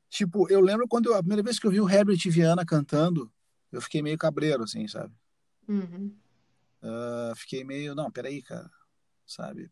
[0.10, 3.32] Tipo, eu lembro quando eu, a primeira vez que eu vi o Herbert Viana cantando,
[3.72, 5.14] eu fiquei meio cabreiro, assim, sabe?
[5.68, 6.14] Uhum.
[6.84, 8.70] Uh, fiquei meio, não, peraí, cara,
[9.26, 9.72] sabe?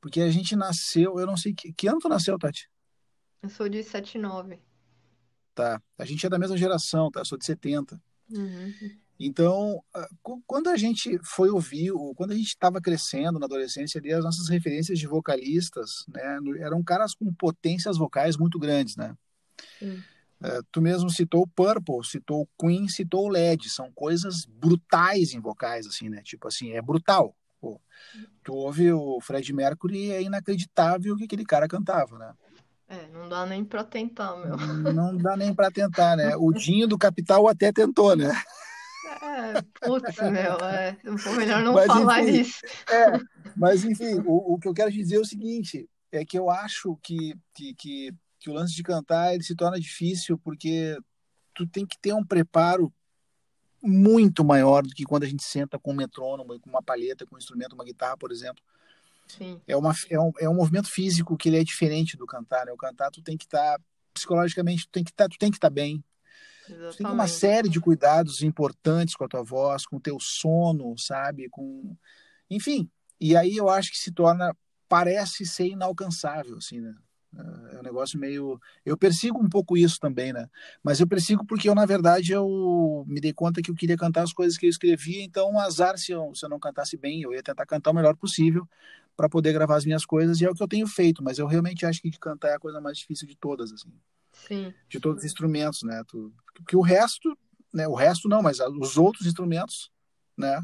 [0.00, 2.70] Porque a gente nasceu, eu não sei, que, que ano tu nasceu, Tati?
[3.42, 4.58] Eu sou de 79.
[5.54, 7.20] Tá, a gente é da mesma geração, tá?
[7.20, 8.00] Eu sou de 70.
[8.30, 8.72] Uhum.
[9.18, 9.82] Então,
[10.46, 14.48] quando a gente foi ouvir, quando a gente estava crescendo na adolescência ali, as nossas
[14.48, 19.16] referências de vocalistas, né, eram caras com potências vocais muito grandes, né?
[19.82, 25.32] Uh, tu mesmo citou o Purple, citou o Queen, citou o LED, são coisas brutais
[25.32, 26.20] em vocais, assim, né?
[26.22, 27.34] Tipo assim, é brutal.
[27.58, 27.80] Pô,
[28.44, 32.34] tu ouve o Fred Mercury é inacreditável o que aquele cara cantava, né?
[32.88, 34.56] É, não dá nem pra tentar, meu.
[34.92, 36.36] Não dá nem pra tentar, né?
[36.36, 38.30] O Dinho do Capital até tentou, né?
[39.22, 40.96] É, putz, meu, é,
[41.36, 42.60] melhor não mas, falar enfim, isso.
[42.90, 43.20] É,
[43.56, 46.98] mas, enfim, o, o que eu quero dizer é o seguinte, é que eu acho
[47.02, 48.14] que, que, que
[48.46, 50.96] que o lance de cantar ele se torna difícil porque
[51.52, 52.92] tu tem que ter um preparo
[53.82, 57.34] muito maior do que quando a gente senta com um metrônomo, com uma palheta, com
[57.34, 58.62] um instrumento, uma guitarra, por exemplo.
[59.26, 59.60] Sim.
[59.66, 62.66] É, uma, é, um, é um movimento físico que ele é diferente do cantar.
[62.66, 62.72] Né?
[62.72, 66.04] O cantar tu tem que estar tá, psicologicamente, tu tem que tá, estar tá bem.
[66.68, 66.96] Exatamente.
[66.96, 71.48] Tem uma série de cuidados importantes com a tua voz, com o teu sono, sabe?
[71.50, 71.96] Com
[72.50, 72.90] enfim.
[73.20, 74.54] E aí eu acho que se torna
[74.88, 76.94] parece ser inalcançável assim, né?
[77.72, 78.58] É um negócio meio.
[78.84, 80.48] Eu persigo um pouco isso também, né?
[80.82, 84.22] Mas eu persigo porque eu, na verdade, eu me dei conta que eu queria cantar
[84.22, 87.22] as coisas que eu escrevia, então azar se eu, se eu não cantasse bem.
[87.22, 88.66] Eu ia tentar cantar o melhor possível
[89.16, 91.46] para poder gravar as minhas coisas, e é o que eu tenho feito, mas eu
[91.46, 93.90] realmente acho que cantar é a coisa mais difícil de todas, assim.
[94.46, 94.72] Sim.
[94.88, 96.02] De todos os instrumentos, né?
[96.54, 97.36] Porque o resto,
[97.72, 97.88] né?
[97.88, 99.90] O resto não, mas os outros instrumentos,
[100.36, 100.60] né?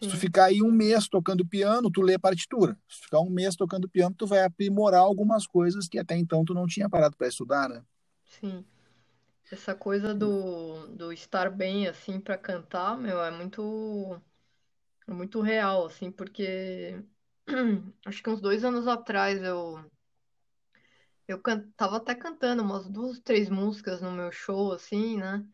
[0.00, 2.76] Se tu ficar aí um mês tocando piano, tu lê partitura.
[2.88, 6.44] Se tu ficar um mês tocando piano, tu vai aprimorar algumas coisas que até então
[6.44, 7.84] tu não tinha parado para estudar, né?
[8.24, 8.64] Sim.
[9.50, 14.20] Essa coisa do, do estar bem, assim, para cantar, meu, é muito,
[15.06, 17.00] é muito real, assim, porque
[18.04, 19.84] acho que uns dois anos atrás eu
[21.28, 21.70] eu can...
[21.76, 25.46] tava até cantando umas duas, três músicas no meu show, assim, né?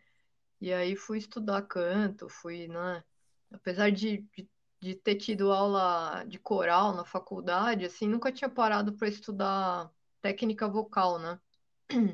[0.60, 3.04] E aí fui estudar canto, fui, né?
[3.52, 4.48] apesar de, de,
[4.80, 10.68] de, ter tido aula de coral na faculdade, assim, nunca tinha parado para estudar técnica
[10.68, 11.40] vocal, né?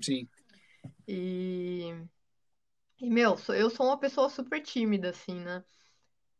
[0.02, 0.28] Sim.
[1.06, 1.92] E,
[3.00, 5.64] e meu, eu sou uma pessoa super tímida, assim, né?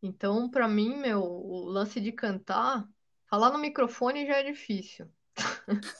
[0.02, 2.86] Então, para mim, meu, o lance de cantar,
[3.26, 5.10] falar no microfone já é difícil.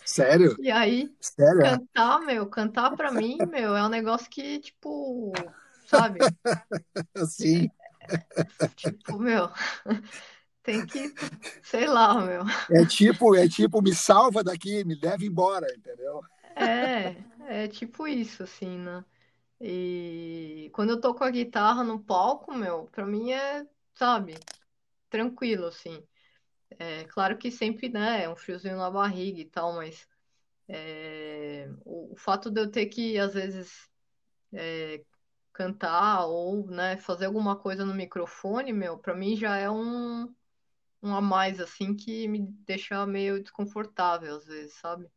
[0.05, 0.57] Sério?
[0.61, 1.63] E aí, Sério?
[1.63, 5.33] cantar, meu, cantar para mim, meu, é um negócio que, tipo,
[5.87, 6.21] sabe?
[7.29, 7.71] Sim.
[8.77, 9.51] Tipo, meu,
[10.63, 11.15] tem que,
[11.63, 12.43] sei lá, meu.
[12.71, 16.23] É tipo, é tipo, me salva daqui, me leva embora, entendeu?
[16.57, 19.05] É, é tipo isso, assim, né?
[19.61, 24.35] E quando eu tô com a guitarra no palco, meu, pra mim é, sabe,
[25.11, 26.03] tranquilo, assim.
[26.79, 30.07] É claro que sempre, né, é um friozinho na barriga e tal, mas
[30.69, 33.89] é, o, o, fato de eu ter que, às vezes,
[34.53, 35.05] é,
[35.53, 40.35] cantar ou, né, fazer alguma coisa no microfone, meu, para mim já é um,
[41.03, 45.09] um a mais, assim, que me deixa meio desconfortável às vezes, sabe?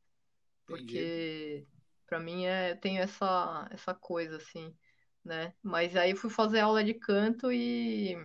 [0.66, 1.66] Porque
[2.08, 4.76] para mim é, tenho essa, essa coisa, assim,
[5.24, 5.54] né?
[5.64, 8.16] Mas aí fui fazer aula de canto e,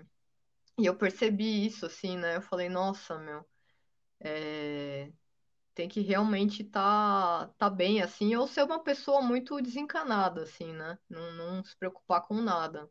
[0.79, 2.37] e eu percebi isso, assim, né?
[2.37, 3.45] Eu falei, nossa, meu,
[4.21, 5.13] é,
[5.75, 10.99] tem que realmente tá, tá bem, assim, ou ser uma pessoa muito desencanada, assim, né?
[11.09, 12.89] Não, não se preocupar com nada.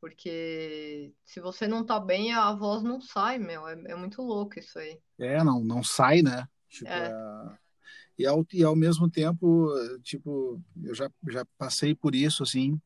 [0.00, 3.68] Porque se você não tá bem, a voz não sai, meu.
[3.68, 4.98] É, é muito louco isso aí.
[5.18, 6.48] É, não, não sai, né?
[6.68, 7.08] Tipo, é.
[7.08, 7.62] É...
[8.18, 9.70] E, ao, e ao mesmo tempo,
[10.02, 12.80] tipo, eu já, já passei por isso, assim.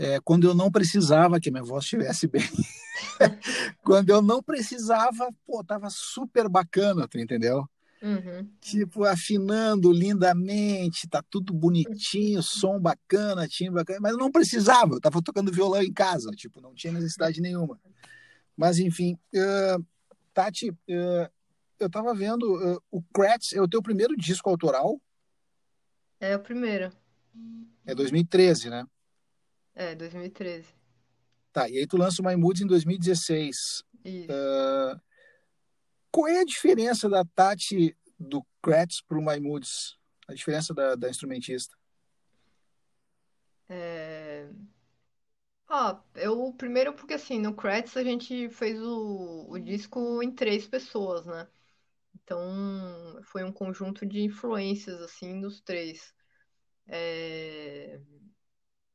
[0.00, 2.40] É, quando eu não precisava que a minha voz estivesse bem.
[3.84, 7.68] Quando eu não precisava, pô, tava super bacana, tu entendeu?
[8.00, 8.48] Uhum.
[8.62, 15.00] Tipo, afinando lindamente, tá tudo bonitinho, som bacana, timbre bacana, mas eu não precisava, eu
[15.02, 17.78] tava tocando violão em casa, tipo, não tinha necessidade nenhuma.
[18.56, 19.84] Mas, enfim, uh,
[20.32, 21.30] Tati, uh,
[21.78, 24.98] eu tava vendo, uh, o Kratz é o teu primeiro disco autoral?
[26.18, 26.90] É o primeiro.
[27.84, 28.86] É 2013, né?
[29.74, 30.74] É, 2013.
[31.52, 33.82] Tá, e aí tu lança o My Moods em 2016.
[34.04, 35.00] Uh,
[36.10, 39.98] qual é a diferença da Tati do Kratz pro My Moods?
[40.28, 41.76] A diferença da, da instrumentista?
[43.68, 44.48] É...
[45.68, 50.66] Ah, eu primeiro porque assim, no Kratz a gente fez o, o disco em três
[50.66, 51.46] pessoas, né?
[52.14, 56.12] Então foi um conjunto de influências assim dos três.
[56.88, 58.00] É...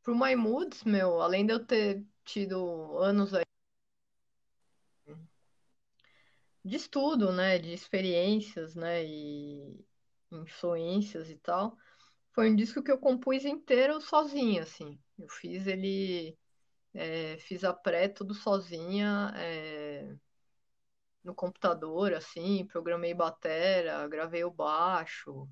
[0.06, 3.44] Pro My Moods, meu, além de eu ter tido anos aí
[6.64, 9.84] de estudo, né, de experiências, né, e
[10.32, 11.76] influências e tal,
[12.34, 15.00] foi um disco que eu compus inteiro sozinha, assim.
[15.18, 16.38] Eu fiz ele,
[16.94, 20.16] é, fiz a pré tudo sozinha, é,
[21.24, 25.50] no computador, assim, programei batera, gravei o baixo,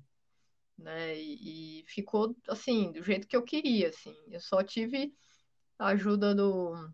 [0.78, 1.16] né?
[1.16, 4.14] E, e, ficou assim, do jeito que eu queria, assim.
[4.28, 5.14] Eu só tive
[5.78, 6.90] a ajuda do,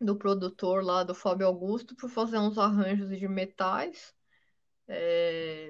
[0.00, 4.14] do produtor lá, do Fábio Augusto, para fazer uns arranjos de metais,
[4.88, 5.68] é,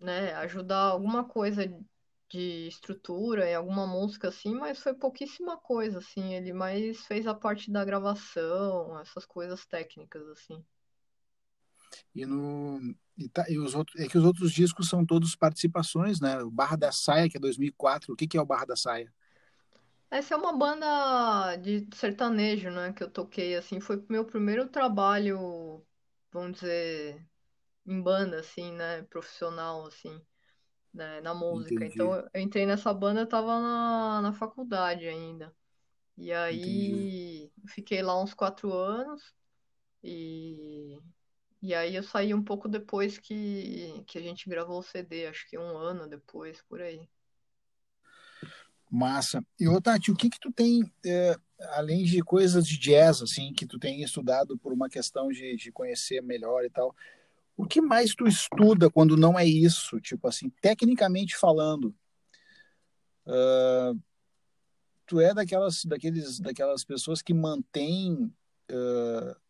[0.00, 0.34] né?
[0.34, 1.66] Ajudar alguma coisa
[2.28, 6.34] de estrutura em alguma música assim, mas foi pouquíssima coisa, assim.
[6.34, 10.64] Ele mais fez a parte da gravação, essas coisas técnicas, assim.
[12.14, 16.20] E no e, tá, e os outros é que os outros discos são todos participações,
[16.20, 16.42] né?
[16.42, 18.12] O Barra da Saia, que é 2004.
[18.12, 19.12] O que que é o Barra da Saia?
[20.10, 25.82] Essa é uma banda de sertanejo, né, que eu toquei assim, foi meu primeiro trabalho,
[26.30, 27.26] vamos dizer,
[27.86, 30.20] em banda assim, né, profissional assim,
[30.92, 31.74] né, na música.
[31.76, 31.94] Entendi.
[31.94, 35.50] Então eu entrei nessa banda, eu tava na, na faculdade ainda.
[36.18, 36.36] E Entendi.
[36.36, 39.34] aí fiquei lá uns quatro anos
[40.04, 40.98] e
[41.62, 45.48] e aí eu saí um pouco depois que, que a gente gravou o CD, acho
[45.48, 47.08] que um ano depois, por aí.
[48.90, 49.42] Massa.
[49.58, 51.36] E ô Tati, o que que tu tem, é,
[51.70, 55.70] além de coisas de jazz, assim, que tu tem estudado por uma questão de, de
[55.70, 56.94] conhecer melhor e tal,
[57.56, 60.00] o que mais tu estuda quando não é isso?
[60.00, 61.94] Tipo assim, tecnicamente falando,
[63.26, 63.98] uh,
[65.06, 68.34] tu é daquelas, daqueles, daquelas pessoas que mantêm
[68.70, 69.41] uh,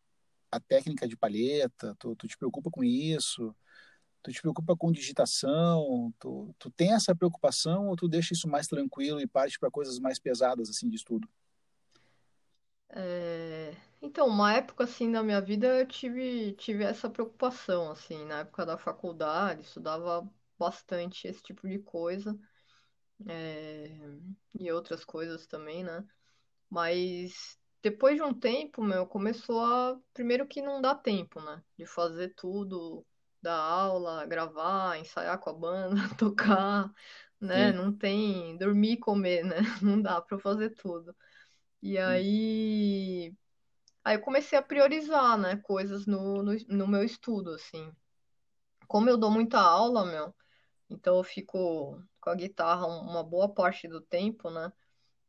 [0.52, 3.54] a técnica de palheta, tu, tu te preocupa com isso,
[4.22, 8.68] tu te preocupa com digitação, tu, tu tem essa preocupação ou tu deixa isso mais
[8.68, 11.28] tranquilo e parte para coisas mais pesadas assim de estudo?
[12.90, 13.74] É...
[14.00, 18.66] Então, uma época assim na minha vida eu tive, tive essa preocupação, assim, na época
[18.66, 22.38] da faculdade, estudava bastante esse tipo de coisa,
[23.28, 23.88] é...
[24.58, 26.04] e outras coisas também, né?
[26.70, 29.98] Mas depois de um tempo, meu, começou a.
[30.14, 31.62] Primeiro que não dá tempo, né?
[31.78, 33.04] De fazer tudo,
[33.42, 36.92] dar aula, gravar, ensaiar com a banda, tocar,
[37.40, 37.72] né?
[37.72, 38.56] Sim, Não tem.
[38.58, 39.56] Dormir e comer, né?
[39.82, 41.14] Não dá pra fazer tudo.
[41.82, 43.34] E aí.
[44.04, 45.56] Aí eu comecei a priorizar, né?
[45.58, 47.92] Coisas no, no, no meu estudo, assim.
[48.88, 50.34] Como eu dou muita aula, meu,
[50.90, 54.72] então eu fico com a guitarra uma boa parte do tempo, né?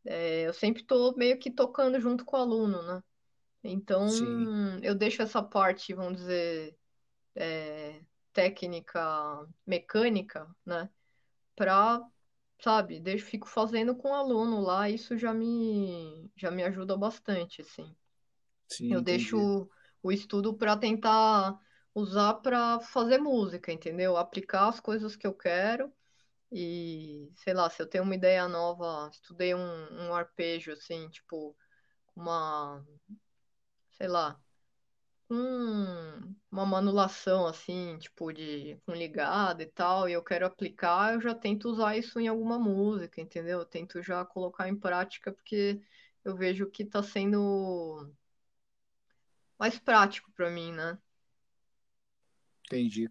[0.05, 3.03] É, eu sempre tô meio que tocando junto com o aluno, né?
[3.63, 4.49] Então, sim,
[4.83, 6.77] eu deixo essa parte, vamos dizer,
[7.35, 8.01] é,
[8.33, 9.01] técnica,
[9.67, 10.89] mecânica, né?
[11.55, 12.01] Pra,
[12.63, 17.61] sabe, deixo, fico fazendo com o aluno lá, isso já me, já me ajuda bastante,
[17.61, 17.95] assim.
[18.67, 19.49] sim, Eu entendi.
[19.51, 19.69] deixo
[20.01, 21.59] o estudo para tentar
[21.95, 24.17] usar para fazer música, entendeu?
[24.17, 25.91] Aplicar as coisas que eu quero
[26.53, 29.59] e, sei lá, se eu tenho uma ideia nova, estudei um,
[30.09, 31.55] um arpejo, assim, tipo,
[32.15, 32.85] uma,
[33.91, 34.39] sei lá,
[35.29, 41.21] um, uma manulação, assim, tipo, de com ligado e tal, e eu quero aplicar, eu
[41.21, 43.59] já tento usar isso em alguma música, entendeu?
[43.59, 45.81] Eu tento já colocar em prática, porque
[46.23, 48.11] eu vejo que tá sendo
[49.57, 50.97] mais prático para mim, né?
[52.65, 53.09] Entendi.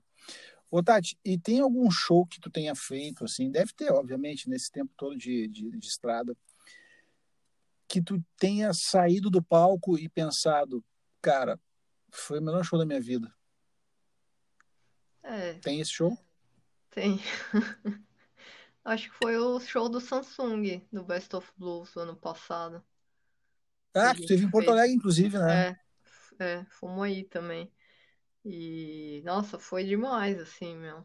[0.73, 4.73] Ô, Tati, e tem algum show que tu tenha feito, assim, deve ter, obviamente, nesse
[4.73, 6.35] tempo todo de, de, de estrada,
[7.87, 10.83] que tu tenha saído do palco e pensado,
[11.21, 11.61] cara,
[12.11, 13.31] foi o melhor show da minha vida.
[15.23, 16.17] É, Tem esse show?
[16.89, 17.21] tem.
[18.83, 22.83] Acho que foi o show do Samsung, do Best of Blues, do ano passado,
[23.95, 24.71] Ah, que teve em Porto.
[24.71, 25.77] Alegre, inclusive, né?
[26.39, 27.71] É, é, fomos aí também.
[28.45, 31.05] E, nossa, foi demais, assim, meu.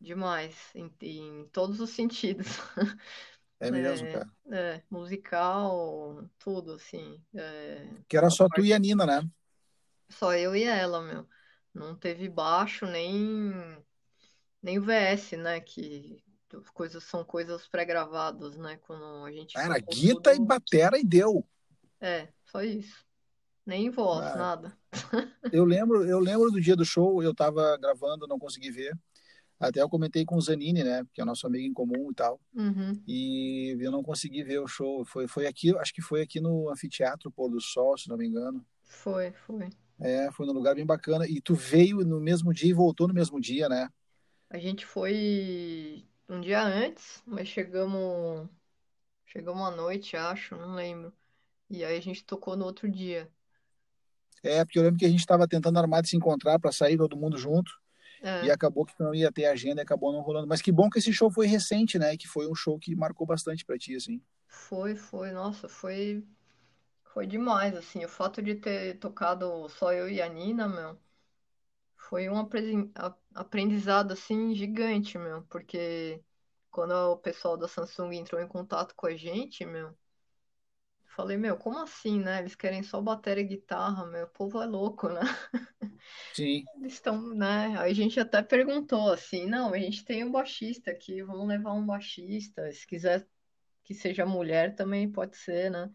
[0.00, 2.46] Demais, em, em todos os sentidos.
[3.60, 4.28] É mesmo, É, cara.
[4.52, 7.24] é, musical, tudo, assim.
[7.34, 9.20] É, Que era só tu e a Nina, né?
[10.10, 11.28] só eu e ela, meu.
[11.74, 13.52] Não teve baixo, nem,
[14.62, 15.60] nem o VS, né?
[15.60, 16.22] Que
[16.74, 18.76] coisas são coisas pré-gravadas, né?
[18.78, 20.50] Quando a gente Era guita e tudo.
[20.50, 21.42] batera e deu.
[22.00, 23.04] É, só isso.
[23.64, 24.78] Nem voz, Ah, nada.
[25.52, 28.96] eu lembro, eu lembro do dia do show, eu tava gravando, não consegui ver.
[29.58, 31.06] Até eu comentei com o Zanini, né?
[31.14, 32.40] Que é nosso amigo em comum e tal.
[32.52, 33.00] Uhum.
[33.06, 35.04] E eu não consegui ver o show.
[35.04, 38.26] Foi, foi aqui, acho que foi aqui no Anfiteatro Pôr do Sol, se não me
[38.26, 38.64] engano.
[38.82, 39.70] Foi, foi.
[40.00, 41.28] É, foi num lugar bem bacana.
[41.28, 43.88] E tu veio no mesmo dia e voltou no mesmo dia, né?
[44.50, 48.48] A gente foi um dia antes, mas chegamos
[49.26, 51.12] chegamos à noite, acho, não lembro.
[51.70, 53.30] E aí a gente tocou no outro dia.
[54.42, 56.96] É, porque eu lembro que a gente estava tentando armar de se encontrar para sair
[56.96, 57.70] todo mundo junto.
[58.22, 58.46] É.
[58.46, 60.46] E acabou que não ia ter agenda e acabou não rolando.
[60.46, 62.16] Mas que bom que esse show foi recente, né?
[62.16, 64.20] Que foi um show que marcou bastante para ti, assim.
[64.46, 65.32] Foi, foi.
[65.32, 66.24] Nossa, foi
[67.12, 68.04] foi demais, assim.
[68.04, 70.98] O fato de ter tocado só eu e a Nina, meu,
[71.96, 72.36] foi um
[73.34, 75.42] aprendizado, assim, gigante, meu.
[75.44, 76.22] Porque
[76.70, 79.96] quando o pessoal da Samsung entrou em contato com a gente, meu,
[81.14, 82.40] falei, meu, como assim, né?
[82.40, 85.20] Eles querem só bateria e guitarra, meu, o povo é louco, né?
[86.34, 86.64] Sim.
[86.80, 87.74] Eles estão, né?
[87.78, 91.72] Aí a gente até perguntou assim, não, a gente tem um baixista aqui, vamos levar
[91.72, 92.70] um baixista.
[92.72, 93.26] Se quiser
[93.84, 95.90] que seja mulher, também pode ser, né?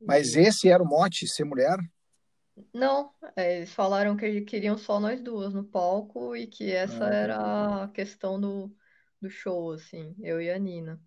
[0.00, 0.40] Mas e...
[0.40, 1.78] esse era o mote, ser mulher?
[2.72, 7.14] Não, é, eles falaram que queriam só nós duas no palco e que essa ah,
[7.14, 8.74] era a questão do,
[9.20, 11.00] do show, assim, eu e a Nina.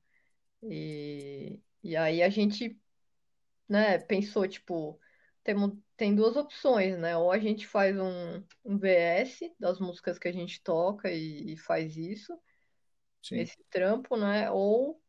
[0.63, 2.79] E, e aí a gente,
[3.67, 4.99] né, pensou, tipo,
[5.43, 5.55] tem,
[5.97, 7.17] tem duas opções, né?
[7.17, 11.57] Ou a gente faz um, um VS das músicas que a gente toca e, e
[11.57, 12.37] faz isso,
[13.21, 13.37] Sim.
[13.37, 14.49] esse trampo, né?
[14.51, 15.01] Ou,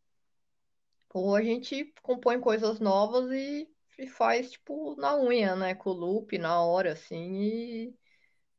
[1.12, 5.74] ou a gente compõe coisas novas e, e faz, tipo, na unha, né?
[5.74, 7.98] Com o loop, na hora, assim, e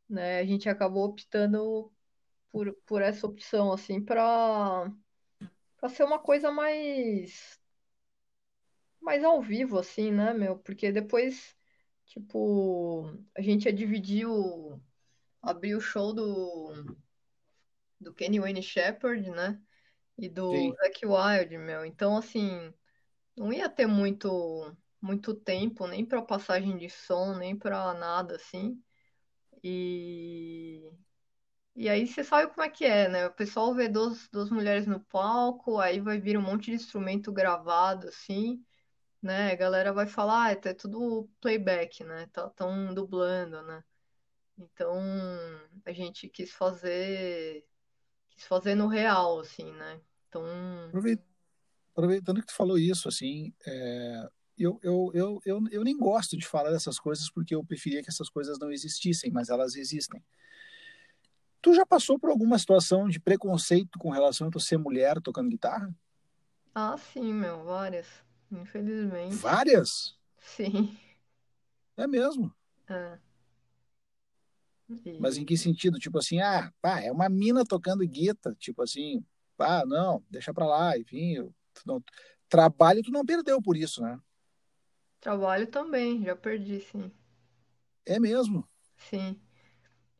[0.10, 1.91] né, a gente acabou optando
[2.52, 4.91] por, por essa opção, assim, para
[5.78, 7.60] para ser uma coisa mais
[9.06, 10.60] mais ao vivo, assim, né, meu?
[10.60, 11.56] Porque depois
[12.08, 14.82] Tipo, a gente ia dividir o.
[15.41, 16.74] abrir o show do.
[17.99, 19.62] do Kenny Wayne Shepherd, né?
[20.18, 20.78] E do Sim.
[20.84, 21.86] Zack Wild, meu.
[21.86, 22.74] Então, assim,
[23.38, 28.84] não ia ter muito muito tempo, nem para passagem de som, nem para nada, assim.
[29.64, 30.91] E.
[31.76, 33.28] E aí você sabe como é que é, né?
[33.28, 37.32] O pessoal vê duas, duas mulheres no palco, aí vai vir um monte de instrumento
[37.34, 38.64] gravado, assim
[39.26, 39.51] né?
[39.51, 42.23] A galera vai falar, ah, é tudo playback, né?
[42.23, 43.84] Estão dublando, né?
[44.57, 44.99] Então
[45.86, 47.65] a gente quis fazer
[48.30, 49.99] quis fazer no real, assim, né?
[50.30, 50.43] Então
[51.91, 56.45] aproveitando que tu falou isso, assim, é, eu, eu, eu, eu, eu nem gosto de
[56.45, 60.23] falar dessas coisas porque eu preferia que essas coisas não existissem, mas elas existem.
[61.61, 65.49] Tu já passou por alguma situação de preconceito com relação a tu ser mulher tocando
[65.49, 65.93] guitarra?
[66.76, 68.07] Ah, sim, meu, várias.
[68.62, 69.36] Infelizmente.
[69.36, 70.18] Várias?
[70.39, 70.97] Sim.
[71.97, 72.53] É mesmo.
[72.89, 73.18] É.
[75.06, 75.20] E...
[75.20, 75.97] Mas em que sentido?
[75.97, 79.24] Tipo assim, ah, pá, é uma mina tocando guitarra, tipo assim,
[79.58, 81.41] pá, não, deixa pra lá, enfim,
[81.74, 82.03] tu não...
[82.47, 84.20] trabalho tu não perdeu por isso, né?
[85.20, 87.12] Trabalho também, já perdi, sim.
[88.06, 88.68] É mesmo?
[88.95, 89.41] Sim.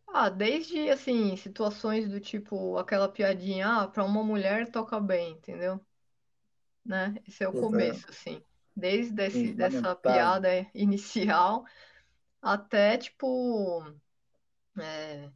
[0.08, 5.80] Ah, desde, assim, situações do tipo, aquela piadinha, ah, pra uma mulher toca bem, entendeu?
[6.86, 7.16] Né?
[7.28, 8.42] Esse é o começo, assim.
[8.76, 11.66] Desde esse, dessa piada inicial
[12.42, 13.84] até, tipo,
[14.80, 15.32] é,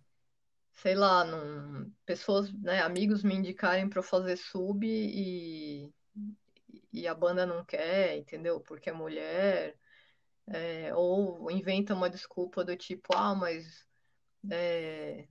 [0.75, 5.91] sei lá, num, pessoas, né, amigos me indicarem para fazer sub e,
[6.93, 8.59] e a banda não quer, entendeu?
[8.59, 9.75] Porque é mulher.
[10.51, 13.85] É, ou inventa uma desculpa do tipo, ah, mas
[14.49, 15.27] é,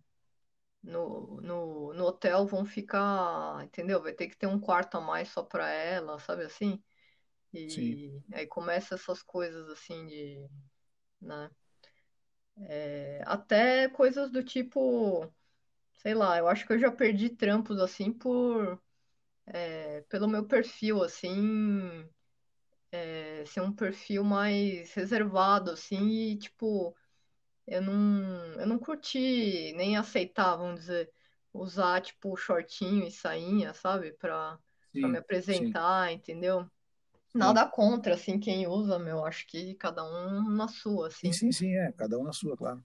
[0.83, 4.03] no, no, no hotel vão ficar, entendeu?
[4.03, 6.83] Vai ter que ter um quarto a mais só para ela, sabe assim?
[7.55, 8.25] E Sim.
[8.33, 10.49] aí começa essas coisas assim de,
[11.21, 11.51] né?
[12.57, 15.33] É, até coisas do tipo,
[15.95, 18.81] sei lá, eu acho que eu já perdi trampos assim por
[19.47, 22.09] é, pelo meu perfil, assim,
[23.11, 26.95] é, ser um perfil mais reservado, assim, e tipo
[27.71, 31.11] eu não, eu não curti nem aceitar, vamos dizer,
[31.53, 34.13] usar tipo shortinho e sainha, sabe?
[34.13, 34.59] Pra,
[34.93, 36.15] sim, pra me apresentar, sim.
[36.15, 36.69] entendeu?
[37.35, 37.71] Nada sim.
[37.71, 41.33] contra, assim, quem usa, meu, acho que cada um na sua, assim.
[41.33, 42.85] Sim, sim, sim, é, cada um na sua, claro.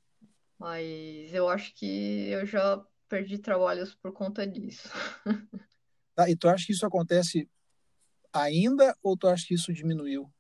[0.60, 4.90] Mas eu acho que eu já perdi trabalhos por conta disso.
[6.16, 7.50] Tá, e tu acha que isso acontece
[8.32, 10.32] ainda ou tu acha que isso diminuiu?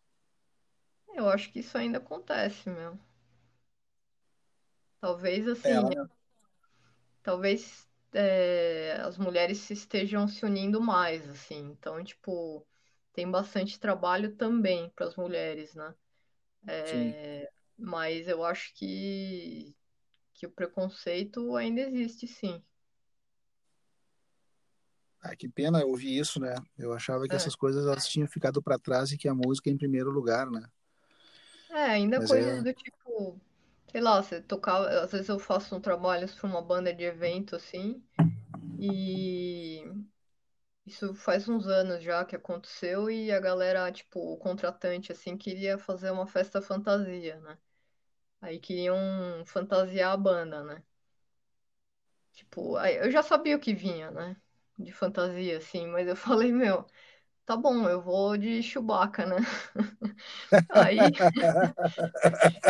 [1.16, 3.00] Eu acho que isso ainda acontece, meu.
[5.04, 6.06] Talvez assim, é,
[7.22, 11.72] talvez é, as mulheres estejam se unindo mais, assim.
[11.72, 12.66] Então, tipo,
[13.12, 15.93] tem bastante trabalho também para as mulheres, né?
[16.66, 19.76] É, mas eu acho que,
[20.36, 22.64] que o preconceito ainda existe, sim.
[25.22, 26.56] Ah, que pena eu ouvir isso, né?
[26.78, 27.36] Eu achava que é.
[27.36, 30.49] essas coisas elas tinham ficado para trás e que a música é em primeiro lugar,
[30.49, 30.66] né?
[31.72, 32.62] É, ainda Mas coisas é...
[32.62, 33.41] do tipo
[33.94, 37.56] sei lá, você tocava, às vezes eu faço um trabalho para uma banda de evento
[37.56, 38.04] assim,
[38.80, 39.84] e
[40.86, 45.78] isso faz uns anos já que aconteceu e a galera, tipo, o contratante assim queria
[45.78, 47.58] fazer uma festa fantasia, né?
[48.41, 48.98] Aí queriam
[49.46, 50.84] fantasiar a banda, né?
[52.34, 54.36] Tipo, eu já sabia o que vinha, né?
[54.78, 56.86] De fantasia, assim, mas eu falei, meu,
[57.46, 59.38] tá bom, eu vou de Chewbacca, né?
[60.70, 61.14] Aí,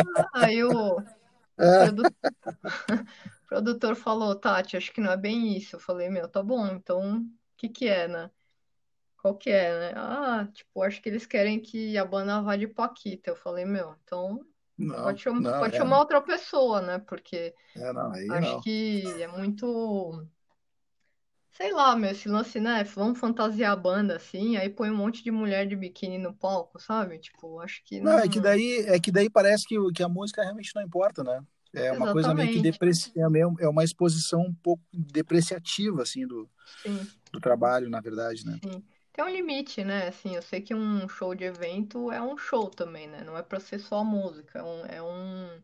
[0.32, 1.06] aí o,
[1.76, 2.12] produ- o
[3.48, 5.76] produtor falou, Tati, acho que não é bem isso.
[5.76, 8.30] Eu falei, meu, tá bom, então o que que é, né?
[9.18, 9.94] Qual que é, né?
[9.96, 13.30] Ah, tipo, acho que eles querem que a banda vá de Paquita.
[13.30, 14.40] Eu falei, meu, então
[14.78, 16.98] Não, pode chamar, não, pode é, chamar outra pessoa, né?
[17.00, 20.28] Porque é, não, acho que é muito.
[21.54, 22.84] Sei lá, meu, esse lance, né?
[22.84, 26.78] Vamos fantasiar a banda assim, aí põe um monte de mulher de biquíni no palco,
[26.80, 27.18] sabe?
[27.18, 28.40] Tipo, acho que Não, é que não.
[28.40, 31.40] daí, é que daí parece que, que a música realmente não importa, né?
[31.72, 33.10] É uma coisa meio que Exatamente, depreci...
[33.16, 33.22] é,
[33.64, 36.48] é uma exposição um pouco depreciativa, assim, do,
[36.82, 38.60] sim, do trabalho, na verdade, né?
[38.62, 38.84] sim.
[39.12, 40.08] Tem um limite, né?
[40.08, 43.22] Assim, eu sei que um show de evento é um show também, né?
[43.24, 45.62] Não é pra ser só música, é um, é um,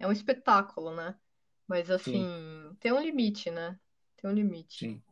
[0.00, 1.18] é um espetáculo, né?
[1.68, 2.28] Mas assim, Sim,
[2.80, 3.78] tem um limite, né?
[4.16, 4.90] Tem um limite.
[4.90, 5.02] sim.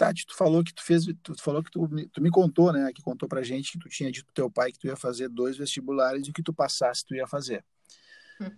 [0.00, 2.90] Tati, tu falou que tu fez, tu falou que tu, me- tu me contou, né?
[2.90, 5.28] Que contou pra gente que tu tinha dito pro teu pai que tu ia fazer
[5.28, 7.62] dois vestibulares e o que tu passasse tu ia fazer.
[8.40, 8.50] Hum,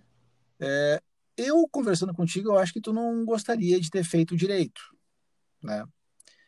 [1.37, 4.81] Eu, conversando contigo, eu acho que tu não gostaria de ter feito direito,
[5.61, 5.85] né?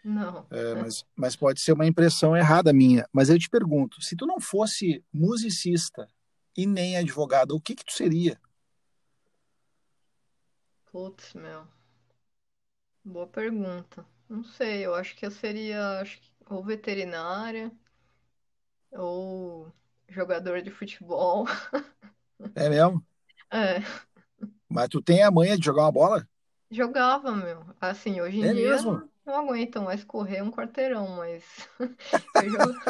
[0.04, 0.46] Não.
[0.48, 3.04] É, mas, mas pode ser uma impressão errada minha.
[3.12, 6.06] Mas eu te pergunto, se tu não fosse musicista
[6.56, 8.40] e nem advogado, o que que tu seria?
[10.92, 11.66] Putz, meu.
[13.04, 14.06] Boa pergunta.
[14.34, 17.72] Não sei, eu acho que eu seria, acho que, ou veterinária,
[18.92, 19.72] ou
[20.08, 21.44] jogador de futebol.
[22.54, 23.04] É mesmo?
[23.52, 23.80] É,
[24.68, 26.28] Mas tu tem a manha de jogar uma bola?
[26.70, 27.64] jogava, meu.
[27.80, 29.02] Assim, hoje em É dia mesmo?
[29.24, 31.44] não aguento mais correr um quarteirão, mas
[32.34, 32.80] eu, jo-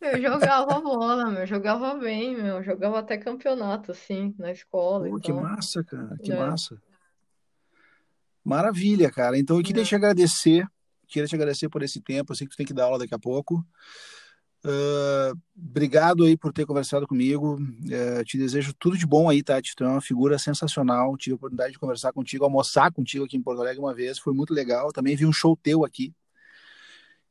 [0.00, 1.46] eu jogava bola, meu.
[1.46, 2.62] Jogava bem, meu.
[2.62, 6.80] Jogava até campeonato, assim, na escola Pô, que massa, cara, que É, massa.
[8.44, 9.38] Maravilha, cara.
[9.38, 10.66] Então eu queria te agradecer,
[11.06, 12.32] queria te agradecer por esse tempo.
[12.32, 13.64] Eu sei que tu tem que dar aula daqui a pouco.
[14.64, 17.58] Ah, obrigado aí por ter conversado comigo.
[17.90, 19.74] Eh, te desejo tudo de bom aí, Tati.
[19.74, 21.16] Tu é uma figura sensacional.
[21.16, 24.18] Tive a oportunidade de conversar contigo, almoçar contigo aqui em Porto Alegre uma vez.
[24.18, 24.92] Foi muito legal.
[24.92, 26.12] Também vi um show teu aqui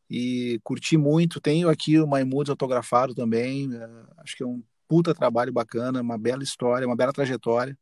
[0.09, 1.39] e curti muito.
[1.39, 3.69] Tenho aqui o Maimudes autografado também.
[3.73, 7.77] Eh, acho que é um puta trabalho bacana, uma bela história, uma bela trajetória.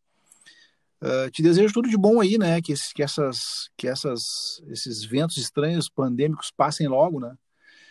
[1.02, 2.62] Ah, te desejo tudo de bom aí, né?
[2.62, 7.36] Que, que essas, que essas, esses ventos estranhos pandêmicos passem logo, né?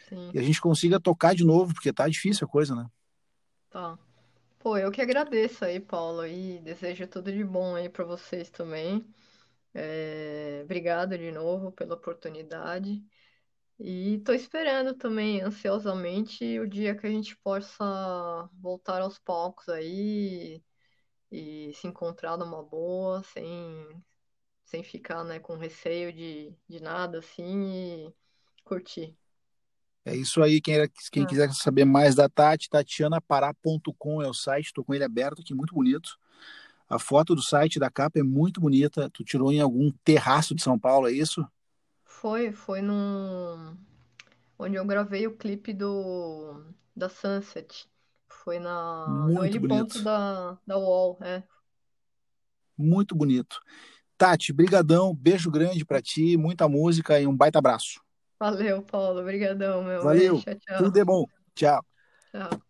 [0.08, 2.86] Sim, E a gente consiga tocar de novo, porque tá difícil a coisa, né?
[3.70, 3.98] tá.
[4.58, 9.06] Pô, eu que agradeço aí, Paulo, e desejo tudo de bom aí pra vocês também.
[9.74, 13.04] É, obrigado de novo pela oportunidade.
[13.80, 20.62] E tô esperando também ansiosamente o dia que a gente possa voltar aos palcos aí
[21.30, 24.04] e se encontrar numa boa, sem,
[24.64, 28.14] sem ficar, né, com receio de, de nada assim e
[28.64, 29.16] curtir.
[30.04, 30.60] É isso aí.
[30.60, 34.72] Quem, era- quem Ah, quiser saber mais da Tati, tatianapará.com é o site.
[34.72, 36.16] Tô com ele aberto aqui, muito bonito.
[36.88, 39.10] A foto do site da capa é muito bonita.
[39.10, 41.46] Tu tirou em algum terraço de São Paulo, é isso?
[42.04, 43.76] foi, foi num,
[44.58, 46.64] onde eu gravei o clipe do
[46.96, 47.88] da Sunset.
[48.44, 50.02] Foi na, no Muito N ponto bonito.
[50.02, 51.42] da, da UOL, é.
[52.76, 53.58] Muito bonito.
[54.18, 58.00] Tati, brigadão, beijo grande pra ti, muita música e um baita abraço.
[58.38, 59.20] Valeu, Paulo.
[59.20, 60.02] Obrigadão, meu.
[60.02, 61.24] Valeu, tchau, tudo de bom.
[61.54, 61.84] Tchau.
[62.32, 62.65] Tchau.